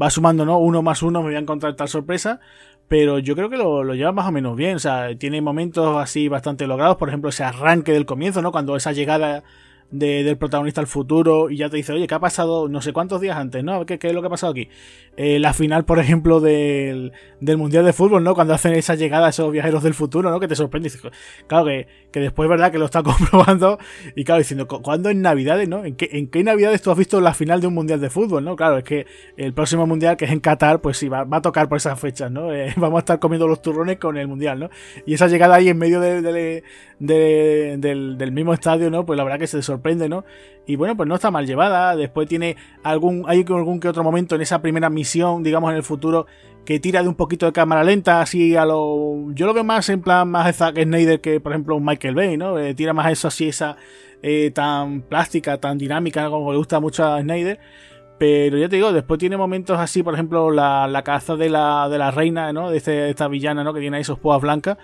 va 0.00 0.10
sumando, 0.10 0.44
¿no? 0.44 0.58
Uno 0.58 0.82
más 0.82 1.02
uno 1.02 1.20
me 1.20 1.28
voy 1.28 1.36
a 1.36 1.40
encontrar 1.40 1.74
tal 1.76 1.88
sorpresa 1.88 2.40
pero 2.88 3.18
yo 3.18 3.34
creo 3.34 3.50
que 3.50 3.56
lo, 3.56 3.82
lleva 3.94 4.12
más 4.12 4.28
o 4.28 4.32
menos 4.32 4.56
bien. 4.56 4.76
O 4.76 4.78
sea, 4.78 5.16
tiene 5.16 5.40
momentos 5.40 5.96
así 5.96 6.28
bastante 6.28 6.66
logrados. 6.66 6.96
Por 6.96 7.08
ejemplo, 7.08 7.30
ese 7.30 7.44
arranque 7.44 7.92
del 7.92 8.06
comienzo, 8.06 8.42
¿no? 8.42 8.52
Cuando 8.52 8.76
esa 8.76 8.92
llegada 8.92 9.42
del 9.90 10.36
protagonista 10.36 10.80
al 10.80 10.86
futuro 10.86 11.50
y 11.50 11.58
ya 11.58 11.70
te 11.70 11.76
dice, 11.76 11.92
oye, 11.92 12.06
¿qué 12.06 12.14
ha 12.14 12.20
pasado 12.20 12.68
no 12.68 12.80
sé 12.80 12.92
cuántos 12.92 13.20
días 13.20 13.36
antes? 13.36 13.62
¿No? 13.62 13.86
¿Qué, 13.86 13.98
qué 13.98 14.08
es 14.08 14.14
lo 14.14 14.20
que 14.20 14.26
ha 14.26 14.30
pasado 14.30 14.52
aquí? 14.52 14.68
Eh, 15.16 15.38
la 15.38 15.52
final, 15.52 15.84
por 15.84 16.00
ejemplo, 16.00 16.40
del, 16.40 17.12
del, 17.40 17.56
Mundial 17.56 17.84
de 17.84 17.92
Fútbol, 17.92 18.24
¿no? 18.24 18.34
Cuando 18.34 18.52
hacen 18.52 18.74
esa 18.74 18.96
llegada 18.96 19.26
a 19.26 19.30
esos 19.30 19.52
viajeros 19.52 19.84
del 19.84 19.94
futuro, 19.94 20.30
¿no? 20.30 20.40
Que 20.40 20.48
te 20.48 20.56
sorprende. 20.56 20.90
Claro 21.46 21.66
que, 21.66 21.86
que 22.10 22.20
después, 22.20 22.48
¿verdad? 22.48 22.72
Que 22.72 22.78
lo 22.78 22.86
está 22.86 23.02
comprobando 23.04 23.78
y 24.16 24.24
claro, 24.24 24.40
diciendo, 24.40 24.66
¿cuándo 24.66 25.10
en 25.10 25.22
Navidades, 25.22 25.68
no? 25.68 25.84
¿En 25.84 25.94
qué, 25.94 26.08
¿En 26.12 26.28
qué 26.28 26.42
Navidades 26.42 26.82
tú 26.82 26.90
has 26.90 26.98
visto 26.98 27.20
la 27.20 27.32
final 27.32 27.60
de 27.60 27.68
un 27.68 27.74
Mundial 27.74 28.00
de 28.00 28.10
Fútbol, 28.10 28.44
no? 28.44 28.56
Claro, 28.56 28.78
es 28.78 28.84
que 28.84 29.06
el 29.36 29.54
próximo 29.54 29.86
Mundial, 29.86 30.16
que 30.16 30.24
es 30.24 30.32
en 30.32 30.40
Qatar, 30.40 30.80
pues 30.80 30.98
sí, 30.98 31.08
va, 31.08 31.26
a 31.30 31.42
tocar 31.42 31.68
por 31.68 31.76
esas 31.76 31.98
fechas, 32.00 32.30
¿no? 32.30 32.52
Eh, 32.52 32.72
vamos 32.76 32.98
a 32.98 33.00
estar 33.00 33.18
comiendo 33.20 33.46
los 33.46 33.62
turrones 33.62 33.98
con 33.98 34.16
el 34.16 34.26
Mundial, 34.26 34.58
¿no? 34.58 34.70
Y 35.06 35.14
esa 35.14 35.28
llegada 35.28 35.54
ahí 35.54 35.68
en 35.68 35.78
medio 35.78 36.00
de, 36.00 36.64
del, 36.98 38.16
del 38.18 38.32
mismo 38.32 38.54
estadio, 38.54 38.90
¿no? 38.90 39.04
Pues 39.04 39.16
la 39.16 39.24
verdad 39.24 39.38
que 39.38 39.46
se 39.46 39.62
sorprende, 39.62 40.08
¿no? 40.08 40.24
Y 40.66 40.76
bueno, 40.76 40.96
pues 40.96 41.08
no 41.08 41.14
está 41.14 41.30
mal 41.30 41.46
llevada. 41.46 41.96
Después 41.96 42.28
tiene 42.28 42.56
algún, 42.82 43.24
hay 43.26 43.44
algún 43.48 43.80
que 43.80 43.88
otro 43.88 44.02
momento 44.02 44.34
en 44.34 44.42
esa 44.42 44.62
primera 44.62 44.90
misión, 44.90 45.42
digamos 45.42 45.70
en 45.70 45.76
el 45.76 45.82
futuro, 45.82 46.26
que 46.64 46.80
tira 46.80 47.02
de 47.02 47.08
un 47.08 47.14
poquito 47.14 47.46
de 47.46 47.52
cámara 47.52 47.84
lenta, 47.84 48.20
así 48.20 48.56
a 48.56 48.64
lo. 48.64 49.30
Yo 49.32 49.46
lo 49.46 49.54
veo 49.54 49.64
más 49.64 49.88
en 49.88 50.00
plan 50.00 50.28
más 50.30 50.46
de 50.46 50.52
Zack 50.52 50.82
Snyder 50.82 51.20
que, 51.20 51.40
por 51.40 51.52
ejemplo, 51.52 51.78
Michael 51.80 52.14
Bay, 52.14 52.36
¿no? 52.36 52.58
Eh, 52.58 52.74
tira 52.74 52.92
más 52.92 53.12
eso 53.12 53.28
así, 53.28 53.48
esa 53.48 53.76
eh, 54.22 54.50
tan 54.52 55.02
plástica, 55.02 55.58
tan 55.58 55.76
dinámica, 55.76 56.30
como 56.30 56.52
le 56.52 56.58
gusta 56.58 56.80
mucho 56.80 57.04
a 57.04 57.20
Snyder. 57.20 57.58
Pero 58.16 58.56
ya 58.56 58.68
te 58.68 58.76
digo, 58.76 58.92
después 58.92 59.18
tiene 59.18 59.36
momentos 59.36 59.78
así, 59.78 60.02
por 60.02 60.14
ejemplo, 60.14 60.50
la, 60.50 60.86
la 60.86 61.02
caza 61.02 61.34
de 61.36 61.50
la, 61.50 61.88
de 61.88 61.98
la 61.98 62.10
reina, 62.12 62.52
¿no? 62.52 62.70
De, 62.70 62.78
este, 62.78 63.10
esta 63.10 63.28
villana, 63.28 63.64
¿no? 63.64 63.74
Que 63.74 63.80
tiene 63.80 63.96
ahí 63.98 64.04
sus 64.04 64.18
púas 64.18 64.40
blancas 64.40 64.78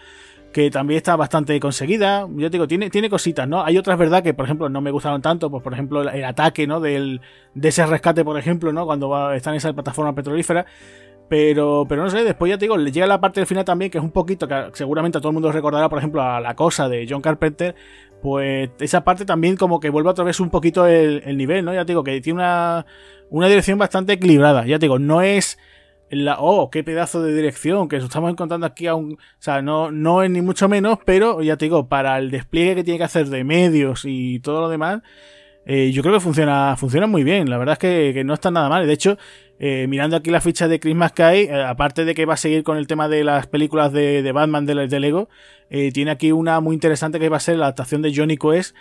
que 0.52 0.70
también 0.70 0.98
está 0.98 1.16
bastante 1.16 1.58
conseguida. 1.60 2.26
Yo 2.34 2.50
te 2.50 2.56
digo, 2.56 2.66
tiene, 2.66 2.90
tiene 2.90 3.08
cositas, 3.08 3.46
¿no? 3.46 3.64
Hay 3.64 3.78
otras, 3.78 3.98
¿verdad? 3.98 4.22
Que, 4.22 4.34
por 4.34 4.44
ejemplo, 4.46 4.68
no 4.68 4.80
me 4.80 4.90
gustaron 4.90 5.22
tanto. 5.22 5.50
Pues, 5.50 5.62
por 5.62 5.72
ejemplo, 5.72 6.02
el, 6.08 6.24
ataque, 6.24 6.66
¿no? 6.66 6.80
Del, 6.80 7.20
de 7.54 7.68
ese 7.68 7.86
rescate, 7.86 8.24
por 8.24 8.38
ejemplo, 8.38 8.72
¿no? 8.72 8.84
Cuando 8.84 9.08
va, 9.08 9.36
está 9.36 9.50
en 9.50 9.56
esa 9.56 9.72
plataforma 9.72 10.14
petrolífera. 10.14 10.66
Pero, 11.28 11.86
pero 11.88 12.02
no 12.02 12.10
sé, 12.10 12.24
después 12.24 12.50
ya 12.50 12.58
te 12.58 12.64
digo, 12.64 12.76
le 12.76 12.90
llega 12.90 13.06
la 13.06 13.20
parte 13.20 13.38
del 13.38 13.46
final 13.46 13.64
también, 13.64 13.88
que 13.88 13.98
es 13.98 14.04
un 14.04 14.10
poquito, 14.10 14.48
que 14.48 14.70
seguramente 14.72 15.18
a 15.18 15.20
todo 15.20 15.30
el 15.30 15.34
mundo 15.34 15.52
recordará, 15.52 15.88
por 15.88 15.98
ejemplo, 15.98 16.22
a 16.22 16.40
la 16.40 16.56
cosa 16.56 16.88
de 16.88 17.06
John 17.08 17.22
Carpenter. 17.22 17.76
Pues 18.20 18.70
esa 18.80 19.04
parte 19.04 19.24
también 19.24 19.56
como 19.56 19.78
que 19.78 19.90
vuelve 19.90 20.10
otra 20.10 20.24
vez 20.24 20.40
un 20.40 20.50
poquito 20.50 20.86
el, 20.88 21.22
el 21.24 21.36
nivel, 21.36 21.64
¿no? 21.64 21.72
Ya 21.72 21.84
te 21.84 21.92
digo, 21.92 22.02
que 22.02 22.20
tiene 22.20 22.40
una, 22.40 22.84
una 23.30 23.46
dirección 23.46 23.78
bastante 23.78 24.14
equilibrada. 24.14 24.66
Ya 24.66 24.80
te 24.80 24.86
digo, 24.86 24.98
no 24.98 25.22
es 25.22 25.56
la, 26.10 26.36
oh, 26.40 26.70
qué 26.70 26.84
pedazo 26.84 27.22
de 27.22 27.34
dirección, 27.34 27.88
que 27.88 27.96
estamos 27.96 28.30
encontrando 28.30 28.66
aquí 28.66 28.86
a 28.86 28.94
un, 28.94 29.14
o 29.14 29.18
sea, 29.38 29.62
no, 29.62 29.90
no 29.90 30.22
es 30.22 30.30
ni 30.30 30.42
mucho 30.42 30.68
menos, 30.68 30.98
pero 31.04 31.42
ya 31.42 31.56
te 31.56 31.66
digo, 31.66 31.88
para 31.88 32.18
el 32.18 32.30
despliegue 32.30 32.74
que 32.76 32.84
tiene 32.84 32.98
que 32.98 33.04
hacer 33.04 33.28
de 33.28 33.44
medios 33.44 34.04
y 34.04 34.40
todo 34.40 34.60
lo 34.60 34.68
demás, 34.68 35.02
eh, 35.66 35.92
yo 35.92 36.02
creo 36.02 36.14
que 36.14 36.20
funciona, 36.20 36.76
funciona 36.76 37.06
muy 37.06 37.22
bien. 37.22 37.48
La 37.50 37.58
verdad 37.58 37.74
es 37.74 38.14
que, 38.14 38.24
no 38.24 38.34
está 38.34 38.50
nada 38.50 38.68
mal. 38.68 38.86
De 38.86 38.92
hecho, 38.92 39.18
eh, 39.58 39.86
mirando 39.88 40.16
aquí 40.16 40.30
la 40.30 40.40
ficha 40.40 40.68
de 40.68 40.80
Chris 40.80 40.96
McKay, 40.96 41.44
eh, 41.44 41.62
aparte 41.62 42.04
de 42.04 42.14
que 42.14 42.26
va 42.26 42.34
a 42.34 42.36
seguir 42.38 42.62
con 42.64 42.76
el 42.76 42.86
tema 42.86 43.08
de 43.08 43.24
las 43.24 43.46
películas 43.46 43.92
de, 43.92 44.22
de 44.22 44.32
Batman 44.32 44.66
de, 44.66 44.88
de 44.88 45.00
Lego, 45.00 45.28
tiene 45.92 46.10
aquí 46.10 46.32
una 46.32 46.58
muy 46.58 46.74
interesante 46.74 47.20
que 47.20 47.28
va 47.28 47.36
a 47.36 47.40
ser 47.40 47.56
la 47.56 47.66
adaptación 47.66 48.02
de 48.02 48.12
Johnny 48.12 48.36
Quest 48.36 48.74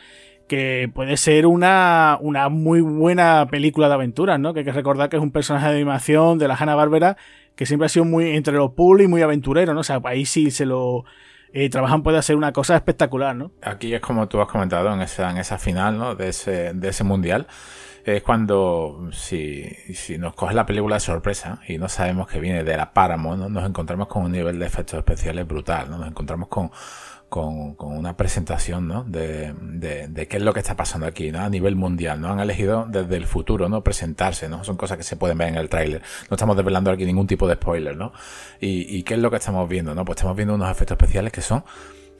que 0.50 0.92
puede 0.94 1.16
ser 1.16 1.46
una, 1.46 2.18
una 2.20 2.50
muy 2.50 2.82
buena 2.82 3.48
película 3.50 3.88
de 3.88 3.94
aventuras, 3.94 4.38
¿no? 4.38 4.54
Que 4.54 4.60
hay 4.60 4.66
que 4.66 4.74
recordar 4.74 5.08
que 5.08 5.16
es 5.16 5.24
un 5.24 5.32
personaje 5.32 5.68
de 5.68 5.76
animación 5.76 6.38
de 6.38 6.50
la 6.50 6.56
Hanna-Barbera 6.56 7.16
que 7.56 7.66
siempre 7.66 7.86
ha 7.86 7.90
sido 7.90 8.04
muy 8.04 8.36
entre 8.36 8.54
lo 8.54 8.74
pool 8.74 9.02
y 9.02 9.08
muy 9.08 9.22
aventurero, 9.22 9.74
¿no? 9.74 9.82
O 9.82 9.84
sea, 9.84 10.02
ahí 10.04 10.26
sí 10.26 10.52
se 10.52 10.66
lo 10.66 11.06
eh, 11.52 11.70
trabajan 11.70 12.04
puede 12.04 12.22
ser 12.22 12.36
una 12.36 12.54
cosa 12.54 12.76
espectacular, 12.76 13.36
¿no? 13.36 13.52
Aquí 13.62 13.94
es 13.94 14.02
como 14.02 14.28
tú 14.28 14.40
has 14.42 14.48
comentado 14.48 14.94
en 14.94 15.02
esa, 15.02 15.32
en 15.32 15.38
esa 15.38 15.58
final, 15.58 15.98
¿no? 15.98 16.16
De 16.16 16.30
ese, 16.30 16.74
de 16.74 16.90
ese 16.90 17.04
mundial. 17.04 17.48
Es 18.06 18.24
cuando, 18.24 19.10
si, 19.12 19.66
si 19.94 20.18
nos 20.18 20.34
coge 20.34 20.56
la 20.56 20.66
película 20.66 20.96
de 20.96 21.00
sorpresa 21.02 21.60
y 21.68 21.78
no 21.78 21.90
sabemos 21.90 22.28
que 22.28 22.40
viene 22.40 22.64
de 22.64 22.78
la 22.78 22.94
Paramount, 22.94 23.40
¿no? 23.40 23.50
nos 23.50 23.68
encontramos 23.68 24.08
con 24.08 24.24
un 24.24 24.32
nivel 24.32 24.58
de 24.58 24.66
efectos 24.66 24.98
especiales 24.98 25.46
brutal, 25.46 25.90
¿no? 25.90 25.98
Nos 25.98 26.08
encontramos 26.08 26.48
con 26.48 26.72
con, 27.30 27.76
una 27.80 28.18
presentación 28.18 28.88
¿no? 28.88 29.04
de, 29.04 29.54
de, 29.54 30.28
qué 30.28 30.38
es 30.38 30.44
lo 30.44 30.54
que 30.54 30.60
está 30.60 30.76
pasando 30.76 31.08
aquí 31.08 31.32
¿no? 31.32 31.42
a 31.42 31.50
nivel 31.50 31.76
mundial. 31.76 32.20
¿no? 32.20 32.30
Han 32.30 32.40
elegido 32.40 32.86
desde 32.90 33.16
el 33.16 33.26
futuro 33.26 33.70
no 33.70 33.84
presentarse, 33.84 34.50
¿no? 34.50 34.64
son 34.64 34.78
cosas 34.78 34.98
que 34.98 35.04
se 35.04 35.16
pueden 35.16 35.38
ver 35.38 35.50
en 35.50 35.56
el 35.56 35.70
tráiler. 35.70 36.02
No 36.30 36.36
estamos 36.36 36.58
desvelando 36.58 36.92
aquí 36.92 37.06
ningún 37.06 37.28
tipo 37.28 37.48
de 37.48 37.56
spoiler. 37.56 37.96
¿no? 37.96 38.12
Y, 38.60 38.98
y, 38.98 39.04
qué 39.04 39.14
es 39.14 39.20
lo 39.20 39.30
que 39.30 39.38
estamos 39.38 39.70
viendo? 39.70 39.96
¿no? 39.96 40.04
Pues 40.04 40.18
estamos 40.18 40.36
viendo 40.36 40.56
unos 40.56 40.70
efectos 40.70 40.96
especiales 40.96 41.32
que 41.32 41.42
son 41.42 41.64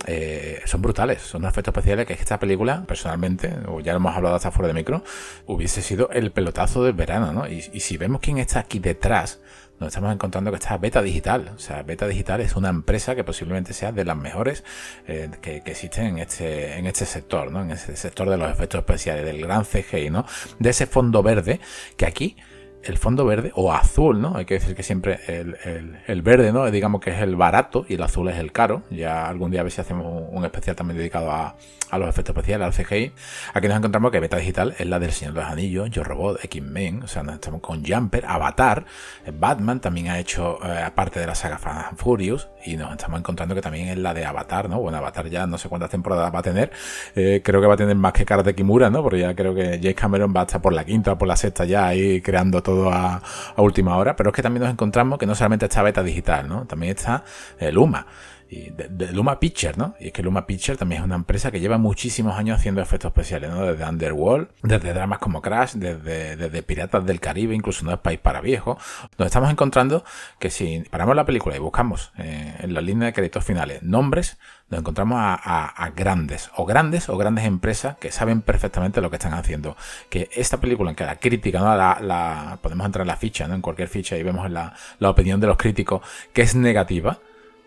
eh, 0.06 0.62
son 0.66 0.82
brutales, 0.82 1.22
son 1.22 1.46
efectos 1.46 1.74
especiales 1.74 2.06
que 2.06 2.14
esta 2.14 2.40
película, 2.40 2.84
personalmente, 2.88 3.54
o 3.68 3.80
ya 3.80 3.94
lo 3.94 3.98
hemos 3.98 4.16
hablado 4.16 4.36
hasta 4.36 4.52
fuera 4.52 4.68
de 4.68 4.74
micro, 4.74 5.04
hubiese 5.46 5.82
sido 5.82 6.10
el 6.12 6.32
pelotazo 6.32 6.84
del 6.84 6.94
verano, 6.94 7.34
¿no? 7.34 7.48
Y, 7.48 7.64
y 7.74 7.80
si 7.82 7.98
vemos 7.98 8.22
quién 8.22 8.38
está 8.38 8.60
aquí 8.60 8.80
detrás 8.80 9.40
nos 9.80 9.88
estamos 9.88 10.14
encontrando 10.14 10.52
que 10.52 10.58
está 10.58 10.78
Beta 10.78 11.02
Digital. 11.02 11.52
O 11.56 11.60
sea, 11.60 11.84
Beta 11.84 12.08
Digital 12.08 12.42
es 12.42 12.56
una 12.56 12.70
empresa 12.70 13.16
que 13.16 13.24
posiblemente 13.24 13.74
sea 13.74 13.92
de 13.92 14.04
las 14.04 14.18
mejores 14.18 14.64
eh, 15.08 15.30
que, 15.42 15.58
existen 15.66 16.06
en 16.06 16.18
este, 16.20 16.78
en 16.78 16.86
este 16.86 17.06
sector, 17.06 17.52
¿no? 17.52 17.62
En 17.62 17.72
ese 17.72 17.96
sector 17.96 18.30
de 18.30 18.38
los 18.38 18.52
efectos 18.52 18.80
especiales, 18.80 19.26
del 19.26 19.42
gran 19.42 19.64
CGI, 19.64 20.10
¿no? 20.10 20.26
De 20.60 20.72
ese 20.72 20.86
fondo 20.86 21.24
verde 21.24 21.60
que 21.96 22.06
aquí 22.06 22.36
el 22.84 22.98
fondo 22.98 23.26
verde 23.26 23.52
o 23.56 23.74
azul, 23.74 24.22
¿no? 24.22 24.36
Hay 24.36 24.46
que 24.46 24.56
decir 24.56 24.76
que 24.76 24.84
siempre 24.84 25.20
el, 25.28 26.22
verde, 26.22 26.52
¿no? 26.52 26.70
Digamos 26.72 27.02
que 27.02 27.12
es 27.12 27.22
el 27.22 27.36
barato 27.36 27.86
y 27.88 27.96
el 27.96 28.04
azul 28.04 28.30
es 28.30 28.38
el 28.38 28.52
caro. 28.52 28.84
Ya 28.90 29.28
algún 29.28 29.52
día 29.52 29.62
a 29.62 29.64
ver 29.64 29.72
si 29.72 29.82
hacemos 29.82 30.24
un, 30.32 30.46
especial 30.46 30.76
también 30.76 30.98
dedicado 30.98 31.32
a, 31.32 31.56
los 31.92 32.08
efectos 32.08 32.36
especiales, 32.36 32.68
al 32.68 32.86
CGI. 32.86 33.12
Aquí 33.54 33.68
nos 33.68 33.78
encontramos 33.78 34.12
que 34.12 34.20
Beta 34.20 34.38
Digital 34.38 34.76
es 34.78 34.86
la 34.86 35.00
del 35.00 35.12
Señor 35.12 35.34
de 35.34 35.42
los 35.42 35.50
Anillos, 35.50 35.90
Yo 35.90 36.04
Robot, 36.04 36.44
X-Men, 36.46 37.02
o 37.04 37.08
sea, 37.08 37.24
nos 37.24 37.36
estamos 37.36 37.62
con 37.62 37.84
Jumper, 37.84 38.26
Avatar, 38.28 38.86
Batman 39.34 39.80
también 39.80 40.10
ha 40.10 40.20
hecho 40.20 40.60
eh, 40.64 40.88
parte 40.94 41.20
de 41.20 41.26
la 41.26 41.34
saga 41.34 41.58
Fan 41.58 41.98
Furious 41.98 42.48
y 42.64 42.78
nos 42.78 42.92
estamos 42.92 43.20
encontrando 43.20 43.56
que 43.56 43.62
también 43.62 43.88
es 43.88 43.98
la 43.98 44.14
de 44.14 44.24
Avatar, 44.24 44.70
¿no? 44.70 44.80
Bueno, 44.80 45.00
Avatar 45.00 45.30
ya 45.30 45.48
no 45.48 45.58
sé 45.58 45.68
cuántas 45.68 45.90
temporadas 45.90 46.34
va 46.34 46.40
a 46.40 46.44
tener. 46.44 46.72
Eh, 47.16 47.42
creo 47.44 47.60
que 47.60 47.66
va 47.66 47.74
a 47.74 47.78
tener 47.78 47.96
más 47.96 48.14
que 48.14 48.24
Karate 48.24 48.54
Kimura, 48.54 48.92
¿no? 48.92 49.02
Porque 49.02 49.20
ya 49.20 49.34
creo 49.34 49.56
que 49.56 49.80
James 49.82 49.96
Cameron 49.96 50.32
va 50.36 50.42
a 50.42 50.44
estar 50.44 50.62
por 50.62 50.74
la 50.74 50.86
quinta 50.86 51.14
o 51.14 51.18
por 51.18 51.28
la 51.28 51.36
sexta 51.36 51.66
ya 51.66 51.88
ahí 51.88 52.22
creando 52.22 52.62
todo 52.62 52.69
a, 52.92 53.22
última 53.58 53.98
hora, 53.98 54.16
pero 54.16 54.30
es 54.30 54.36
que 54.36 54.42
también 54.42 54.64
nos 54.64 54.72
encontramos 54.72 55.20
que 55.20 55.26
no 55.26 55.36
solamente 55.36 55.66
está 55.66 55.84
Beta 55.84 56.04
Digital, 56.04 56.48
¿no? 56.48 56.66
También 56.66 56.96
está 56.96 57.24
el 57.60 57.76
Luma. 57.76 58.06
Y 58.52 58.72
de, 58.72 59.12
Luma 59.12 59.40
Picture, 59.40 59.74
¿no? 59.78 59.94
Y 60.00 60.08
es 60.08 60.14
que 60.14 60.24
Luma 60.24 60.48
Picture 60.48 60.76
también 60.76 61.02
es 61.02 61.06
una 61.06 61.16
empresa 61.16 61.52
que 61.52 61.60
lleva 61.60 61.78
muchísimos 61.78 62.36
años 62.36 62.58
haciendo 62.58 62.82
efectos 62.82 63.10
especiales, 63.10 63.52
¿no? 63.52 63.64
Desde 63.64 63.88
Underworld, 63.88 64.48
desde 64.64 64.92
dramas 64.92 65.20
como 65.20 65.40
Crash, 65.40 65.74
desde, 65.74 66.36
desde 66.36 66.64
Piratas 66.64 67.06
del 67.06 67.20
Caribe, 67.20 67.54
incluso 67.54 67.86
No 67.86 67.94
es 67.94 68.00
País 68.00 68.20
para 68.20 68.42
Viejos. 68.42 68.78
Nos 69.20 69.28
estamos 69.28 69.52
encontrando 69.52 70.04
que 70.40 70.50
si 70.50 70.84
paramos 70.90 71.16
la 71.16 71.26
película 71.26 71.56
y 71.56 71.60
buscamos 71.60 72.12
eh, 72.18 72.56
en 72.60 72.74
la 72.74 72.82
línea 72.82 73.08
de 73.08 73.14
créditos 73.14 73.46
finales 73.46 73.84
nombres, 73.84 74.38
nos 74.70 74.80
encontramos 74.80 75.20
a, 75.20 75.92
grandes, 75.96 76.50
o 76.56 76.66
grandes 76.66 77.10
o 77.10 77.18
grandes 77.18 77.46
empresas 77.46 77.98
que 77.98 78.12
saben 78.12 78.42
perfectamente 78.42 79.00
lo 79.00 79.12
que 79.12 79.18
están 79.18 79.34
haciendo. 79.34 79.78
Que 80.10 80.30
esta 80.34 80.58
película, 80.58 80.90
en 80.90 80.96
que 80.96 81.06
la 81.06 81.18
crítica, 81.18 81.60
¿no? 81.60 81.76
La, 81.76 82.58
podemos 82.64 82.86
entrar 82.86 83.04
en 83.04 83.08
la 83.08 83.18
ficha, 83.18 83.48
¿no? 83.48 83.54
En 83.54 83.62
cualquier 83.62 83.90
ficha 83.90 84.18
y 84.18 84.24
vemos 84.24 84.50
la, 84.50 84.74
la 84.98 85.10
opinión 85.10 85.40
de 85.40 85.48
los 85.48 85.58
críticos 85.58 86.02
que 86.34 86.42
es 86.42 86.56
negativa 86.56 87.20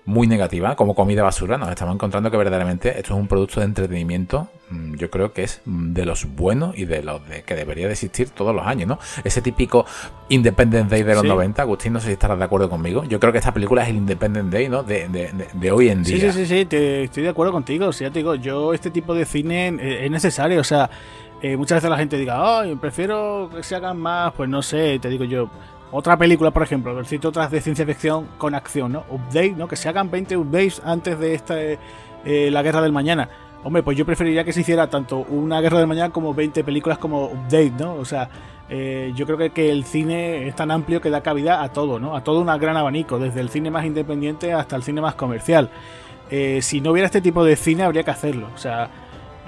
muy 0.04 0.26
negativa, 0.26 0.74
como 0.74 0.94
comida 0.94 1.22
basura, 1.22 1.58
nos 1.58 1.70
estamos 1.70 1.94
encontrando 1.94 2.30
que 2.30 2.36
verdaderamente 2.36 2.88
esto 2.88 3.14
es 3.14 3.20
un 3.20 3.28
producto 3.28 3.60
de 3.60 3.66
entretenimiento, 3.66 4.48
mm, 4.68 4.96
yo 4.96 5.10
creo 5.10 5.32
que 5.32 5.44
es 5.44 5.62
mm, 5.64 5.92
de 5.92 6.04
los 6.04 6.24
buenos 6.34 6.76
y 6.76 6.86
de 6.86 7.04
los 7.04 7.26
de 7.28 7.42
que 7.42 7.54
debería 7.54 7.86
de 7.86 7.92
existir 7.92 8.30
todos 8.30 8.54
los 8.54 8.66
años, 8.66 8.88
¿no? 8.88 8.98
Ese 9.22 9.42
típico 9.42 9.86
Independence 10.28 10.90
Day 10.90 11.04
de 11.04 11.14
los 11.14 11.24
90, 11.24 11.62
Agustín, 11.62 11.92
no 11.92 12.00
sé 12.00 12.06
si 12.06 12.12
estarás 12.14 12.36
de 12.38 12.44
acuerdo 12.44 12.68
conmigo. 12.68 13.04
Yo 13.04 13.20
creo 13.20 13.30
que 13.32 13.38
esta 13.38 13.54
película 13.54 13.84
es 13.84 13.90
el 13.90 13.96
Independence 13.96 14.50
Day, 14.50 14.68
¿no? 14.68 14.82
De, 14.82 15.08
de, 15.08 15.70
hoy 15.70 15.88
en 15.88 16.02
día. 16.02 16.16
Sí, 16.16 16.20
sí, 16.20 16.32
sí, 16.32 16.46
sí, 16.46 16.64
te, 16.64 17.04
estoy 17.04 17.22
de 17.22 17.28
acuerdo 17.28 17.52
contigo. 17.52 17.86
O 17.86 17.92
sea, 17.92 18.10
te 18.10 18.18
digo, 18.18 18.34
yo 18.34 18.74
este 18.74 18.90
tipo 18.90 19.14
de 19.14 19.24
cine 19.24 19.68
eh, 19.80 20.04
es 20.06 20.10
necesario, 20.10 20.60
o 20.60 20.64
sea, 20.64 20.90
eh, 21.42 21.56
muchas 21.56 21.76
veces 21.76 21.90
la 21.90 21.98
gente 21.98 22.16
diga, 22.16 22.60
ay, 22.60 22.74
prefiero 22.74 23.50
que 23.54 23.62
se 23.62 23.76
hagan 23.76 23.98
más, 23.98 24.32
pues 24.32 24.48
no 24.48 24.62
sé, 24.62 24.98
te 25.00 25.08
digo 25.08 25.24
yo 25.24 25.48
otra 25.92 26.16
película, 26.16 26.50
por 26.50 26.62
ejemplo, 26.62 27.04
cito 27.04 27.28
otras 27.28 27.50
de 27.50 27.60
ciencia 27.60 27.86
ficción 27.86 28.26
con 28.38 28.54
acción, 28.54 28.92
¿no? 28.92 29.04
Update, 29.10 29.52
¿no? 29.52 29.68
Que 29.68 29.76
se 29.76 29.88
hagan 29.88 30.10
20 30.10 30.36
updates 30.38 30.82
antes 30.84 31.18
de 31.18 31.34
esta, 31.34 31.54
eh, 31.60 31.78
la 32.50 32.62
guerra 32.62 32.80
del 32.82 32.92
mañana. 32.92 33.28
Hombre, 33.62 33.82
pues 33.82 33.96
yo 33.96 34.04
preferiría 34.04 34.42
que 34.42 34.52
se 34.52 34.62
hiciera 34.62 34.88
tanto 34.88 35.18
una 35.18 35.60
guerra 35.60 35.78
del 35.78 35.86
mañana 35.86 36.10
como 36.10 36.34
20 36.34 36.64
películas 36.64 36.98
como 36.98 37.26
Update, 37.26 37.74
¿no? 37.78 37.94
O 37.94 38.04
sea, 38.04 38.28
eh, 38.68 39.12
yo 39.14 39.26
creo 39.26 39.38
que, 39.38 39.50
que, 39.50 39.70
el 39.70 39.84
cine 39.84 40.48
es 40.48 40.56
tan 40.56 40.70
amplio 40.70 41.00
que 41.00 41.10
da 41.10 41.20
cabida 41.20 41.62
a 41.62 41.68
todo, 41.68 42.00
¿no? 42.00 42.16
A 42.16 42.24
todo 42.24 42.40
un 42.40 42.46
gran 42.58 42.76
abanico, 42.76 43.18
desde 43.18 43.40
el 43.40 43.50
cine 43.50 43.70
más 43.70 43.84
independiente 43.84 44.52
hasta 44.52 44.76
el 44.76 44.82
cine 44.82 45.00
más 45.00 45.14
comercial. 45.14 45.70
Eh, 46.30 46.62
si 46.62 46.80
no 46.80 46.92
hubiera 46.92 47.04
este 47.04 47.20
tipo 47.20 47.44
de 47.44 47.54
cine, 47.56 47.82
habría 47.82 48.02
que 48.02 48.10
hacerlo. 48.10 48.48
O 48.54 48.58
sea, 48.58 48.88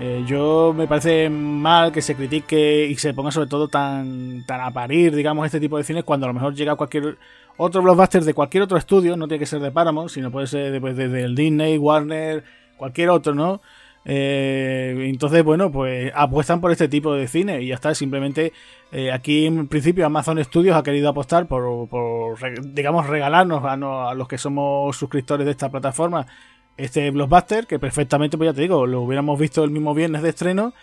eh, 0.01 0.25
yo 0.27 0.75
me 0.77 0.89
parece 0.89 1.31
mal 1.31 1.93
que 1.93 2.03
se 2.03 2.17
critique 2.17 2.87
y 2.87 2.97
se 2.97 3.15
ponga 3.15 3.31
sobre 3.31 3.49
todo 3.49 3.69
tan, 3.69 4.45
tan 4.45 4.61
a 4.61 4.73
parir, 4.73 5.15
digamos, 5.15 5.47
este 5.47 5.61
tipo 5.61 5.79
de 5.79 5.85
cines 5.85 6.05
cuando 6.05 6.27
a 6.27 6.29
lo 6.29 6.35
mejor 6.35 6.55
llega 6.55 6.75
cualquier 6.75 7.17
otro 7.57 7.81
blockbuster 7.83 8.25
de 8.25 8.35
cualquier 8.35 8.65
otro 8.65 8.77
estudio, 8.77 9.17
no 9.17 9.29
tiene 9.29 9.39
que 9.39 9.47
ser 9.47 9.61
de 9.61 9.71
Paramount, 9.71 10.11
sino 10.11 10.33
puede 10.33 10.49
ser 10.49 10.81
pues, 10.81 10.97
desde 10.97 11.23
el 11.23 11.37
Disney, 11.37 11.79
Warner, 11.79 12.43
cualquier 12.77 13.11
otro, 13.11 13.35
¿no? 13.35 13.61
Eh, 14.05 15.07
entonces, 15.09 15.43
bueno, 15.45 15.71
pues 15.71 16.13
apuestan 16.15 16.61
por 16.61 16.71
este 16.73 16.89
tipo 16.89 17.15
de 17.15 17.27
cine 17.29 17.63
y 17.63 17.69
ya 17.69 17.77
está. 17.77 17.95
Simplemente 17.95 18.53
eh, 18.93 19.13
aquí 19.13 19.47
en 19.47 19.69
principio 19.69 20.05
Amazon 20.05 20.43
Studios 20.45 20.77
ha 20.77 20.83
querido 20.83 21.09
apostar 21.09 21.47
por, 21.47 21.89
por 21.89 22.37
digamos, 22.75 23.07
regalarnos 23.07 23.65
a, 23.65 23.73
a, 24.11 24.15
los 24.15 24.29
que 24.29 24.39
somos 24.39 24.97
suscriptores 24.97 25.47
de 25.47 25.53
esta 25.53 25.71
plataforma 25.71 26.27
este 26.77 27.11
blockbuster 27.11 27.67
que 27.67 27.79
perfectamente, 27.79 28.37
pues 28.37 28.51
ya 28.51 28.55
te 28.55 28.63
digo, 28.63 28.87
lo 28.87 29.03
hubiéramos 29.03 29.39
visto 29.39 29.65
el 29.65 29.71
mismo 29.71 29.95
viernes 29.95 30.23
de 30.23 30.31
estreno 30.31 30.75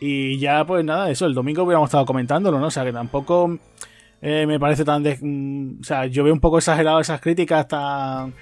y 0.00 0.38
ya 0.38 0.64
pues 0.66 0.84
nada, 0.84 1.10
eso, 1.10 1.26
el 1.26 1.34
domingo 1.34 1.62
hubiéramos 1.62 1.88
estado 1.88 2.04
comentándolo, 2.04 2.58
¿no? 2.58 2.66
O 2.66 2.70
sea 2.70 2.84
que 2.84 2.92
tampoco 2.92 3.58
eh, 4.20 4.46
me 4.46 4.58
parece 4.58 4.84
tan... 4.84 5.02
Mm, 5.02 5.80
o 5.80 5.84
sea, 5.84 6.06
yo 6.06 6.24
veo 6.24 6.32
un 6.32 6.40
poco 6.40 6.58
exagerado 6.58 7.00
esas 7.00 7.20
críticas 7.20 7.68
tan 7.68 8.34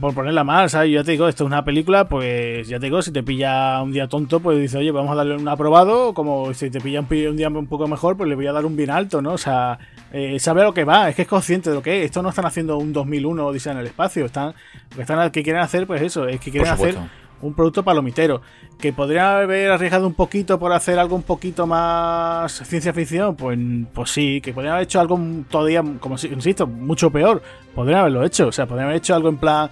por 0.00 0.14
ponerla 0.14 0.44
mal, 0.44 0.68
¿sabes? 0.68 0.90
Yo 0.90 1.00
ya 1.00 1.04
te 1.04 1.12
digo, 1.12 1.26
esto 1.26 1.44
es 1.44 1.46
una 1.46 1.64
película, 1.64 2.06
pues 2.06 2.68
ya 2.68 2.78
te 2.78 2.86
digo, 2.86 3.00
si 3.00 3.12
te 3.12 3.22
pilla 3.22 3.82
un 3.82 3.92
día 3.92 4.08
tonto, 4.08 4.40
pues 4.40 4.58
dices, 4.58 4.76
oye, 4.76 4.90
vamos 4.90 5.12
a 5.12 5.14
darle 5.14 5.36
un 5.36 5.48
aprobado, 5.48 6.12
como 6.12 6.52
si 6.52 6.70
te 6.70 6.80
pilla 6.80 7.00
un, 7.00 7.36
día 7.36 7.48
un 7.48 7.66
poco 7.66 7.88
mejor, 7.88 8.16
pues 8.16 8.28
le 8.28 8.34
voy 8.34 8.46
a 8.46 8.52
dar 8.52 8.66
un 8.66 8.76
bien 8.76 8.90
alto, 8.90 9.22
¿no? 9.22 9.32
O 9.32 9.38
sea, 9.38 9.78
eh, 10.12 10.38
sabe 10.38 10.60
a 10.60 10.64
lo 10.64 10.74
que 10.74 10.84
va, 10.84 11.08
es 11.08 11.16
que 11.16 11.22
es 11.22 11.28
consciente 11.28 11.70
de 11.70 11.76
lo 11.76 11.82
que 11.82 12.00
es. 12.00 12.06
Esto 12.06 12.22
no 12.22 12.28
están 12.28 12.44
haciendo 12.44 12.76
un 12.76 12.92
2001 12.92 13.46
Odisea 13.46 13.72
en 13.72 13.78
el 13.78 13.86
espacio, 13.86 14.26
están, 14.26 14.54
lo 14.90 14.96
que 14.96 15.02
están, 15.02 15.30
que 15.30 15.42
quieren 15.42 15.62
hacer, 15.62 15.86
pues 15.86 16.02
eso, 16.02 16.28
es 16.28 16.40
que 16.40 16.50
quieren 16.50 16.70
hacer 16.70 16.96
un 17.40 17.54
producto 17.54 17.82
palomitero. 17.82 18.40
Que 18.78 18.92
podría 18.92 19.38
haber 19.38 19.70
arriesgado 19.70 20.06
un 20.06 20.14
poquito 20.14 20.58
por 20.58 20.72
hacer 20.72 20.98
algo 20.98 21.16
un 21.16 21.22
poquito 21.22 21.66
más 21.66 22.52
ciencia 22.66 22.92
ficción, 22.92 23.36
pues, 23.36 23.58
pues 23.92 24.10
sí, 24.10 24.40
que 24.40 24.52
podrían 24.52 24.74
haber 24.74 24.84
hecho 24.84 25.00
algo 25.00 25.18
todavía, 25.48 25.82
como 26.00 26.16
insisto, 26.16 26.66
mucho 26.66 27.10
peor. 27.10 27.42
Podrían 27.74 28.00
haberlo 28.00 28.24
hecho, 28.24 28.48
o 28.48 28.52
sea, 28.52 28.66
podrían 28.66 28.86
haber 28.86 28.98
hecho 28.98 29.14
algo 29.14 29.28
en 29.28 29.36
plan. 29.36 29.70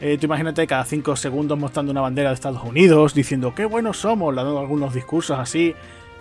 Eh, 0.00 0.16
tú 0.18 0.26
imagínate 0.26 0.66
cada 0.66 0.84
5 0.84 1.16
segundos 1.16 1.58
mostrando 1.58 1.90
una 1.90 2.00
bandera 2.00 2.30
de 2.30 2.34
Estados 2.34 2.62
Unidos, 2.62 3.14
diciendo 3.14 3.52
qué 3.54 3.64
buenos 3.64 3.98
somos, 3.98 4.34
dando 4.34 4.58
algunos 4.58 4.94
discursos 4.94 5.38
así, 5.38 5.74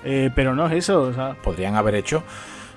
eh, 0.04 0.32
pero 0.36 0.56
no 0.56 0.66
es 0.68 0.74
eso. 0.74 1.02
O 1.04 1.14
sea. 1.14 1.36
Podrían 1.44 1.76
haber 1.76 1.96
hecho 1.96 2.24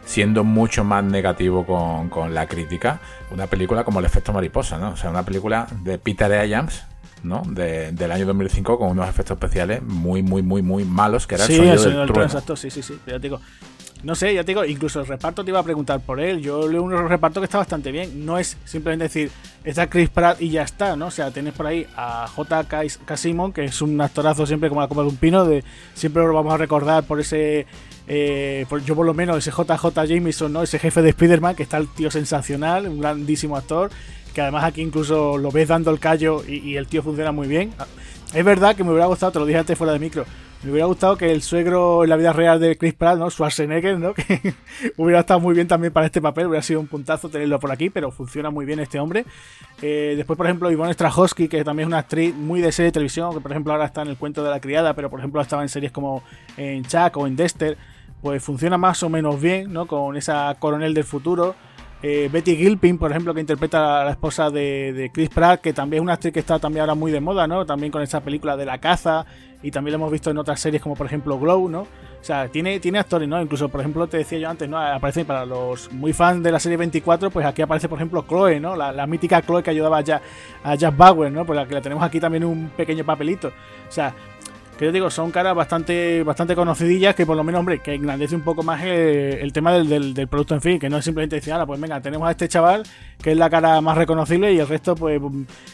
siendo 0.05 0.45
mucho 0.45 0.85
más 0.85 1.05
negativo 1.05 1.64
con, 1.64 2.09
con, 2.09 2.35
la 2.35 2.47
crítica, 2.47 3.00
una 3.31 3.47
película 3.47 3.85
como 3.85 4.00
El 4.00 4.07
efecto 4.07 4.33
mariposa, 4.33 4.79
¿no? 4.79 4.90
O 4.90 4.97
sea, 4.97 5.11
una 5.11 5.23
película 5.23 5.67
de 5.83 5.99
Peter 5.99 6.33
A. 6.33 6.67
¿no? 7.23 7.43
De, 7.47 7.93
del 7.93 8.12
año 8.12 8.27
2005 8.27 8.79
con 8.79 8.91
unos 8.91 9.09
efectos 9.09 9.37
especiales 9.37 9.83
muy, 9.83 10.23
muy, 10.23 10.43
muy, 10.43 10.62
muy 10.62 10.85
malos, 10.85 11.27
que 11.27 11.37
era 11.37 11.45
el 11.45 11.57
sonido, 11.57 11.99
del, 11.99 12.07
trueno. 12.07 12.25
Exacto, 12.25 12.57
sí, 12.57 12.71
sí, 12.71 12.83
sí. 12.83 12.99
Ya 13.07 13.15
te 13.15 13.21
digo, 13.21 13.41
no 14.03 14.15
sé, 14.15 14.35
ya 14.35 14.43
te 14.43 14.53
digo, 14.53 14.65
incluso 14.65 15.00
el 15.00 15.07
reparto 15.07 15.45
te 15.45 15.50
iba 15.50 15.59
a 15.59 15.62
preguntar 15.62 16.00
por 16.00 16.21
él. 16.21 16.41
Yo 16.41 16.67
leo 16.69 16.83
un 16.83 17.09
reparto 17.09 17.41
que 17.41 17.45
está 17.45 17.59
bastante 17.59 17.93
bien. 17.93 18.25
No 18.25 18.39
es 18.39 18.57
simplemente 18.65 19.05
decir, 19.05 19.31
está 19.62 19.89
Chris 19.89 20.09
Pratt 20.09 20.41
y 20.41 20.50
ya 20.50 20.62
está, 20.62 20.97
¿no? 20.97 21.07
O 21.07 21.11
sea, 21.11 21.31
tienes 21.31 21.53
por 21.53 21.67
ahí 21.67 21.87
a 21.97 22.27
J.K. 22.29 22.83
Casimon, 23.05 23.53
que 23.53 23.65
es 23.65 23.83
un 23.83 24.00
actorazo 24.00 24.47
siempre 24.47 24.69
como 24.69 24.81
la 24.81 24.89
copa 24.89 25.03
de 25.03 25.09
un 25.09 25.17
pino. 25.17 25.45
De, 25.45 25.65
siempre 25.95 26.23
lo 26.23 26.33
vamos 26.33 26.55
a 26.55 26.57
recordar 26.57 27.05
por 27.05 27.21
ese 27.21 27.67
eh, 28.12 28.67
yo 28.85 28.97
por 28.97 29.07
lo 29.07 29.15
menos 29.15 29.39
ese 29.39 29.53
JJ 29.53 30.05
Jameson, 30.05 30.53
¿no? 30.53 30.62
Ese 30.65 30.81
jefe 30.81 31.00
de 31.00 31.11
Spider-Man, 31.11 31.55
que 31.55 31.62
está 31.62 31.77
el 31.77 31.87
tío 31.87 32.11
sensacional, 32.11 32.89
un 32.89 32.99
grandísimo 32.99 33.57
actor, 33.57 33.93
que 34.32 34.40
además 34.40 34.64
aquí 34.64 34.82
incluso 34.82 35.38
lo 35.38 35.50
ves 35.50 35.68
dando 35.68 35.90
el 35.90 35.99
callo 35.99 36.42
y, 36.46 36.76
el 36.76 36.87
tío 36.87 37.02
funciona 37.02 37.32
muy 37.32 37.49
bien. 37.49 37.72
Es 38.32 38.44
verdad 38.44 38.76
que 38.76 38.84
me 38.84 38.90
hubiera 38.90 39.06
gustado, 39.06 39.32
te 39.32 39.38
lo 39.38 39.46
dije 39.46 39.58
antes 39.58 39.76
fuera 39.76 39.92
de 39.92 39.99
micro, 39.99 40.25
me 40.62 40.70
hubiera 40.70 40.87
gustado 40.87 41.16
que 41.16 41.32
el 41.32 41.42
suegro 41.42 42.04
en 42.04 42.10
la 42.10 42.16
vida 42.16 42.32
real 42.32 42.60
de 42.60 42.76
Chris 42.76 42.94
Pratt, 42.94 43.18
¿no? 43.18 43.30
Schwarzenegger, 43.30 43.99
¿no? 43.99 44.14
Que 44.14 44.54
hubiera 44.96 45.20
estado 45.20 45.40
muy 45.40 45.54
bien 45.54 45.66
también 45.66 45.92
para 45.92 46.06
este 46.06 46.20
papel, 46.20 46.46
hubiera 46.46 46.62
sido 46.62 46.80
un 46.80 46.87
puntazo 46.87 47.28
tenerlo 47.28 47.58
por 47.58 47.72
aquí, 47.72 47.90
pero 47.90 48.10
funciona 48.10 48.50
muy 48.50 48.66
bien 48.66 48.78
este 48.78 49.00
hombre. 49.00 49.25
Eh, 49.82 50.14
después, 50.16 50.37
por 50.37 50.46
ejemplo, 50.46 50.70
Ivonne 50.70 50.92
Strahovski, 50.92 51.49
que 51.49 51.64
también 51.64 51.88
es 51.88 51.88
una 51.88 51.99
actriz 51.99 52.34
muy 52.34 52.60
de 52.60 52.70
serie 52.72 52.88
de 52.88 52.92
televisión, 52.92 53.34
que 53.34 53.40
por 53.40 53.50
ejemplo 53.50 53.72
ahora 53.72 53.87
está 53.87 54.02
en 54.02 54.08
el 54.08 54.16
cuento 54.16 54.44
de 54.44 54.50
la 54.50 54.60
criada, 54.60 54.94
pero 54.94 55.10
por 55.10 55.18
ejemplo 55.18 55.40
estaba 55.40 55.62
en 55.62 55.68
series 55.68 55.92
como 55.92 56.22
en 56.56 56.84
Chuck 56.84 57.16
o 57.16 57.26
en 57.26 57.37
Dexter 57.37 57.76
pues 58.22 58.42
funciona 58.42 58.76
más 58.76 59.02
o 59.02 59.08
menos 59.08 59.40
bien, 59.40 59.72
¿no? 59.72 59.87
Con 59.87 60.16
esa 60.16 60.54
coronel 60.58 60.94
del 60.94 61.04
futuro. 61.04 61.54
Eh, 62.02 62.30
Betty 62.33 62.57
Gilpin, 62.57 62.97
por 62.97 63.11
ejemplo, 63.11 63.35
que 63.35 63.40
interpreta 63.40 64.00
a 64.00 64.04
la 64.07 64.11
esposa 64.12 64.49
de, 64.50 65.11
Chris 65.12 65.28
Pratt, 65.28 65.61
que 65.61 65.75
también 65.75 66.00
es 66.00 66.04
una 66.04 66.14
actriz 66.14 66.33
que 66.33 66.40
está 66.40 66.59
también 66.59 66.80
ahora 66.80 66.95
muy 66.95 67.12
de 67.12 67.21
moda, 67.21 67.47
¿no? 67.47 67.66
También 67.66 67.92
con 67.92 68.00
esa 68.00 68.21
película 68.21 68.57
de 68.57 68.64
la 68.64 68.78
caza, 68.78 69.26
y 69.62 69.71
también 69.71 69.92
lo 69.92 69.97
hemos 69.97 70.12
visto 70.12 70.30
en 70.30 70.38
otras 70.38 70.59
series 70.59 70.83
como 70.83 70.97
por 70.97 71.07
ejemplo 71.07 71.38
Glow, 71.38 71.69
¿no? 71.69 71.83
O 71.83 72.25
sea, 72.25 72.49
tiene, 72.49 72.80
tiene 72.80 72.99
actores, 72.99 73.28
¿no? 73.28 73.40
Incluso, 73.40 73.69
por 73.69 73.80
ejemplo, 73.80 74.07
te 74.07 74.16
decía 74.16 74.38
yo 74.38 74.49
antes, 74.49 74.66
¿no? 74.66 74.78
Aparece 74.78 75.26
para 75.26 75.45
los 75.45 75.92
muy 75.92 76.14
fans 76.14 76.42
de 76.42 76.50
la 76.50 76.59
serie 76.59 76.78
24, 76.78 77.30
pues 77.30 77.45
aquí 77.45 77.61
aparece, 77.61 77.88
por 77.88 77.99
ejemplo, 77.99 78.25
Chloe, 78.26 78.61
¿no? 78.61 78.76
La, 78.76 79.07
mítica 79.07 79.42
Chloe 79.42 79.62
que 79.62 79.71
ayudaba 79.71 79.99
a, 79.99 80.21
a 80.64 80.75
Jack 80.75 80.97
Bauer, 80.97 81.30
¿no? 81.30 81.45
Por 81.45 81.54
la 81.54 81.66
que 81.66 81.75
la 81.75 81.83
tenemos 81.83 82.02
aquí 82.02 82.19
también 82.19 82.45
un 82.45 82.71
pequeño 82.71 83.04
papelito. 83.04 83.49
O 83.49 83.92
sea, 83.92 84.14
que 84.80 84.87
yo 84.87 84.92
digo, 84.92 85.10
son 85.10 85.30
caras 85.30 85.54
bastante, 85.54 86.22
bastante 86.22 86.56
conocidillas 86.56 87.14
que 87.14 87.26
por 87.26 87.37
lo 87.37 87.44
menos, 87.44 87.58
hombre, 87.58 87.80
que 87.80 87.92
engrandece 87.92 88.34
un 88.34 88.40
poco 88.40 88.62
más 88.62 88.82
el, 88.82 89.52
tema 89.52 89.75
del, 89.75 90.14
del, 90.14 90.26
producto 90.26 90.54
en 90.54 90.62
fin, 90.62 90.78
que 90.78 90.88
no 90.88 90.96
es 90.96 91.04
simplemente 91.04 91.37
decir, 91.37 91.52
ah, 91.52 91.66
pues 91.66 91.78
venga, 91.78 92.00
tenemos 92.00 92.26
a 92.26 92.30
este 92.30 92.49
chaval 92.49 92.84
que 93.20 93.32
es 93.32 93.37
la 93.37 93.50
cara 93.50 93.82
más 93.82 93.99
reconocible 93.99 94.50
y 94.54 94.58
el 94.58 94.66
resto, 94.66 94.94
pues 94.94 95.20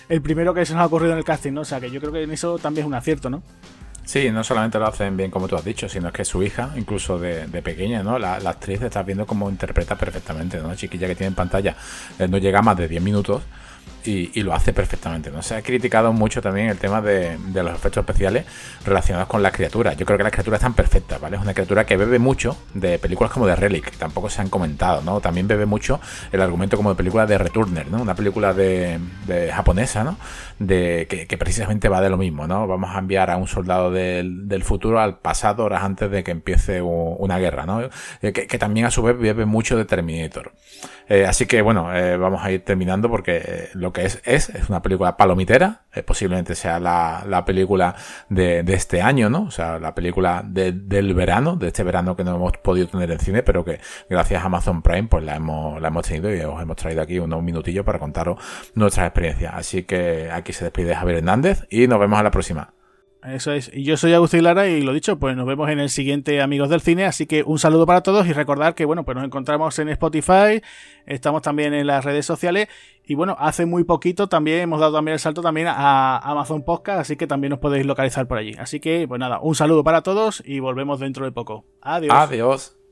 el 0.09 0.23
primero 0.23 0.53
que 0.53 0.67
se 0.67 0.73
nos 0.73 0.83
ha 0.83 0.87
ocurrido 0.87 1.13
en 1.13 1.19
el 1.19 1.25
casting, 1.25 1.53
¿no? 1.53 1.61
O 1.61 1.65
sea, 1.65 1.79
que 1.79 1.89
yo 1.89 2.01
creo 2.01 2.13
que 2.13 2.25
en 2.25 2.33
eso 2.33 2.59
también 2.59 2.85
es 2.85 2.89
un 2.89 2.95
acierto, 2.95 3.31
¿no? 3.31 3.45
Sí, 4.05 4.29
no 4.33 4.43
solamente 4.43 4.81
lo 4.81 4.89
hacen 4.89 5.17
bien 5.17 5.31
como 5.31 5.47
tú 5.47 5.55
has 5.55 5.65
dicho, 5.65 5.89
sino 5.89 6.13
que 6.13 6.25
su 6.25 6.43
hija, 6.43 6.73
incluso 6.75 7.17
de, 7.17 7.47
pequeña, 7.63 8.03
¿no? 8.03 8.19
La, 8.19 8.35
actriz 8.39 8.83
estás 8.83 9.07
viendo 9.07 9.25
cómo 9.25 9.49
interpreta 9.49 9.95
perfectamente, 9.95 10.59
¿no? 10.61 10.75
Chiquilla 10.75 11.07
que 11.07 11.15
tiene 11.15 11.29
en 11.29 11.35
pantalla, 11.37 11.77
eh, 12.19 12.27
no 12.27 12.39
llega 12.39 12.61
más 12.61 12.77
de 12.77 12.89
10 12.89 13.01
minutos 13.03 13.43
y, 14.07 14.43
lo 14.43 14.55
hace 14.55 14.73
perfectamente. 14.73 15.31
¿no? 15.31 15.43
Se 15.43 15.55
ha 15.55 15.63
criticado 15.63 16.13
mucho 16.13 16.41
también 16.41 16.69
el 16.69 16.79
tema 16.79 17.01
de, 17.01 17.39
los 17.53 17.75
efectos 17.75 18.03
especiales 18.03 18.47
relacionados 18.85 19.29
con 19.29 19.43
las 19.43 19.53
criaturas. 19.53 19.97
Yo 19.97 20.07
creo 20.07 20.19
que 20.19 20.25
las 20.25 20.33
criaturas 20.33 20.61
están 20.61 20.75
perfectas, 20.75 21.21
¿vale? 21.21 21.37
Es 21.37 21.43
una 21.43 21.55
criatura 21.55 21.85
que 21.85 21.97
bebe 21.97 22.19
mucho 22.19 22.57
de 22.75 22.99
películas 22.99 23.33
como 23.33 23.47
de 23.47 23.57
Relic, 23.57 23.91
que 23.91 23.97
tampoco 23.97 24.31
se 24.31 24.41
han 24.41 24.49
comentado, 24.49 25.03
¿no? 25.03 25.21
También 25.21 25.49
bebe 25.49 25.67
mucho 25.67 26.01
el 26.33 26.41
argumento 26.41 26.77
como 26.77 26.91
de 26.91 26.97
película 26.97 27.27
de 27.27 27.39
Returner, 27.39 27.89
¿no? 27.89 28.01
Una 28.01 28.15
película 28.15 28.53
de, 28.53 28.99
japonesa, 29.53 30.05
¿no? 30.05 30.17
De, 30.59 31.07
que, 31.09 31.39
precisamente 31.39 31.89
va 31.89 32.01
de 32.01 32.11
lo 32.11 32.17
mismo, 32.17 32.47
¿no? 32.47 32.67
Vamos 32.67 32.95
a 32.95 32.99
enviar 32.99 33.31
a 33.31 33.37
un 33.37 33.49
soldado 33.49 33.91
del, 33.91 34.63
futuro 34.63 35.01
al 35.01 35.19
pasado 35.19 35.65
horas 35.65 35.83
antes 35.85 36.11
de 36.11 36.25
que 36.25 36.31
empiece 36.31 36.81
una 36.83 37.39
guerra, 37.39 37.67
¿no? 37.67 37.83
Eh, 38.23 38.33
que, 38.33 38.59
también 38.59 38.87
a 38.87 38.91
su 38.91 39.03
vez 39.03 39.19
bebe 39.19 39.45
mucho 39.45 39.77
de 39.77 39.85
Terminator. 39.85 40.53
Eh, 41.09 41.25
así 41.25 41.47
que 41.47 41.63
bueno, 41.63 41.95
eh, 41.95 42.17
vamos 42.17 42.45
a 42.45 42.51
ir 42.51 42.65
terminando 42.65 43.09
porque 43.09 43.69
lo 43.75 43.93
que 43.97 44.05
es, 44.05 44.21
es, 44.27 44.51
es 44.51 44.69
una 44.69 44.83
película 44.83 45.17
palomitera, 45.17 45.87
eh, 45.95 46.03
posiblemente 46.03 46.55
sea 46.55 46.79
la, 46.79 47.25
la 47.27 47.47
película 47.47 47.97
de, 48.29 48.63
de, 48.63 48.75
este 48.75 49.01
año, 49.01 49.31
¿no? 49.31 49.45
O 49.45 49.51
sea, 49.51 49.79
la 49.79 49.95
película 49.95 50.43
de, 50.47 50.73
del 50.73 51.15
verano, 51.15 51.57
de 51.57 51.69
este 51.69 51.83
verano 51.83 52.15
que 52.15 52.23
no 52.23 52.37
hemos 52.37 52.53
podido 52.59 52.89
tener 52.89 53.11
en 53.11 53.21
cine, 53.21 53.43
pero 53.43 53.65
que 53.65 53.81
gracias 54.11 54.43
a 54.43 54.47
Amazon 54.47 54.83
Prime 54.83 55.09
pues 55.09 55.25
la 55.25 55.37
hemos, 55.37 55.81
la 55.81 55.89
hemos 55.89 56.07
tenido 56.07 56.35
y 56.35 56.41
os 56.41 56.61
hemos 56.61 56.77
traído 56.77 57.01
aquí 57.01 57.19
unos 57.19 57.43
minutillos 57.43 57.87
para 57.87 57.99
contaros 57.99 58.39
nuestras 58.75 59.07
experiencias. 59.07 59.55
Así 59.55 59.85
que 59.85 60.31
aquí 60.31 60.53
se 60.53 60.65
despide 60.65 60.95
Javier 60.95 61.19
Hernández 61.19 61.67
y 61.71 61.87
nos 61.87 61.99
vemos 61.99 62.21
a 62.21 62.23
la 62.23 62.31
próxima. 62.31 62.75
Eso 63.27 63.53
es. 63.53 63.71
Y 63.75 63.83
yo 63.83 63.97
soy 63.97 64.13
Agustín 64.13 64.45
Lara 64.45 64.69
y 64.69 64.83
lo 64.83 64.93
dicho, 64.93 65.19
pues 65.19 65.37
nos 65.37 65.47
vemos 65.47 65.69
en 65.69 65.81
el 65.81 65.91
siguiente 65.91 66.41
Amigos 66.41 66.69
del 66.69 66.81
Cine. 66.81 67.05
Así 67.05 67.27
que 67.27 67.43
un 67.43 67.59
saludo 67.59 67.87
para 67.87 68.03
todos 68.03 68.27
y 68.27 68.33
recordar 68.33 68.75
que, 68.75 68.85
bueno, 68.85 69.05
pues 69.05 69.17
nos 69.17 69.25
encontramos 69.25 69.79
en 69.79 69.89
Spotify, 69.89 70.63
estamos 71.07 71.43
también 71.43 71.75
en 71.75 71.87
las 71.87 72.05
redes 72.05 72.25
sociales 72.25 72.69
y 73.05 73.15
bueno, 73.15 73.37
hace 73.39 73.67
muy 73.67 73.85
poquito 73.85 74.29
también 74.29 74.61
hemos 74.61 74.81
dado 74.81 74.95
también 74.95 75.15
el 75.15 75.21
salto 75.21 75.43
también 75.43 75.69
a 75.69 76.19
Amazon 76.19 76.65
Podcast, 76.65 77.01
así 77.01 77.17
que 77.17 77.27
también 77.27 77.51
nos 77.51 77.59
podéis 77.59 77.87
localizar 77.87 78.27
por 78.27 78.39
allí. 78.39 78.55
Así 78.59 78.81
que, 78.81 79.07
pues 79.09 79.19
nada, 79.19 79.41
un 79.41 79.55
saludo 79.55 79.85
para 79.85 80.03
todos 80.03 80.43
y 80.45 80.61
volvemos 80.61 81.01
dentro 81.01 81.25
de 81.25 81.33
poco. 81.33 81.65
Adiós. 81.81 82.15
Adiós. 82.15 82.86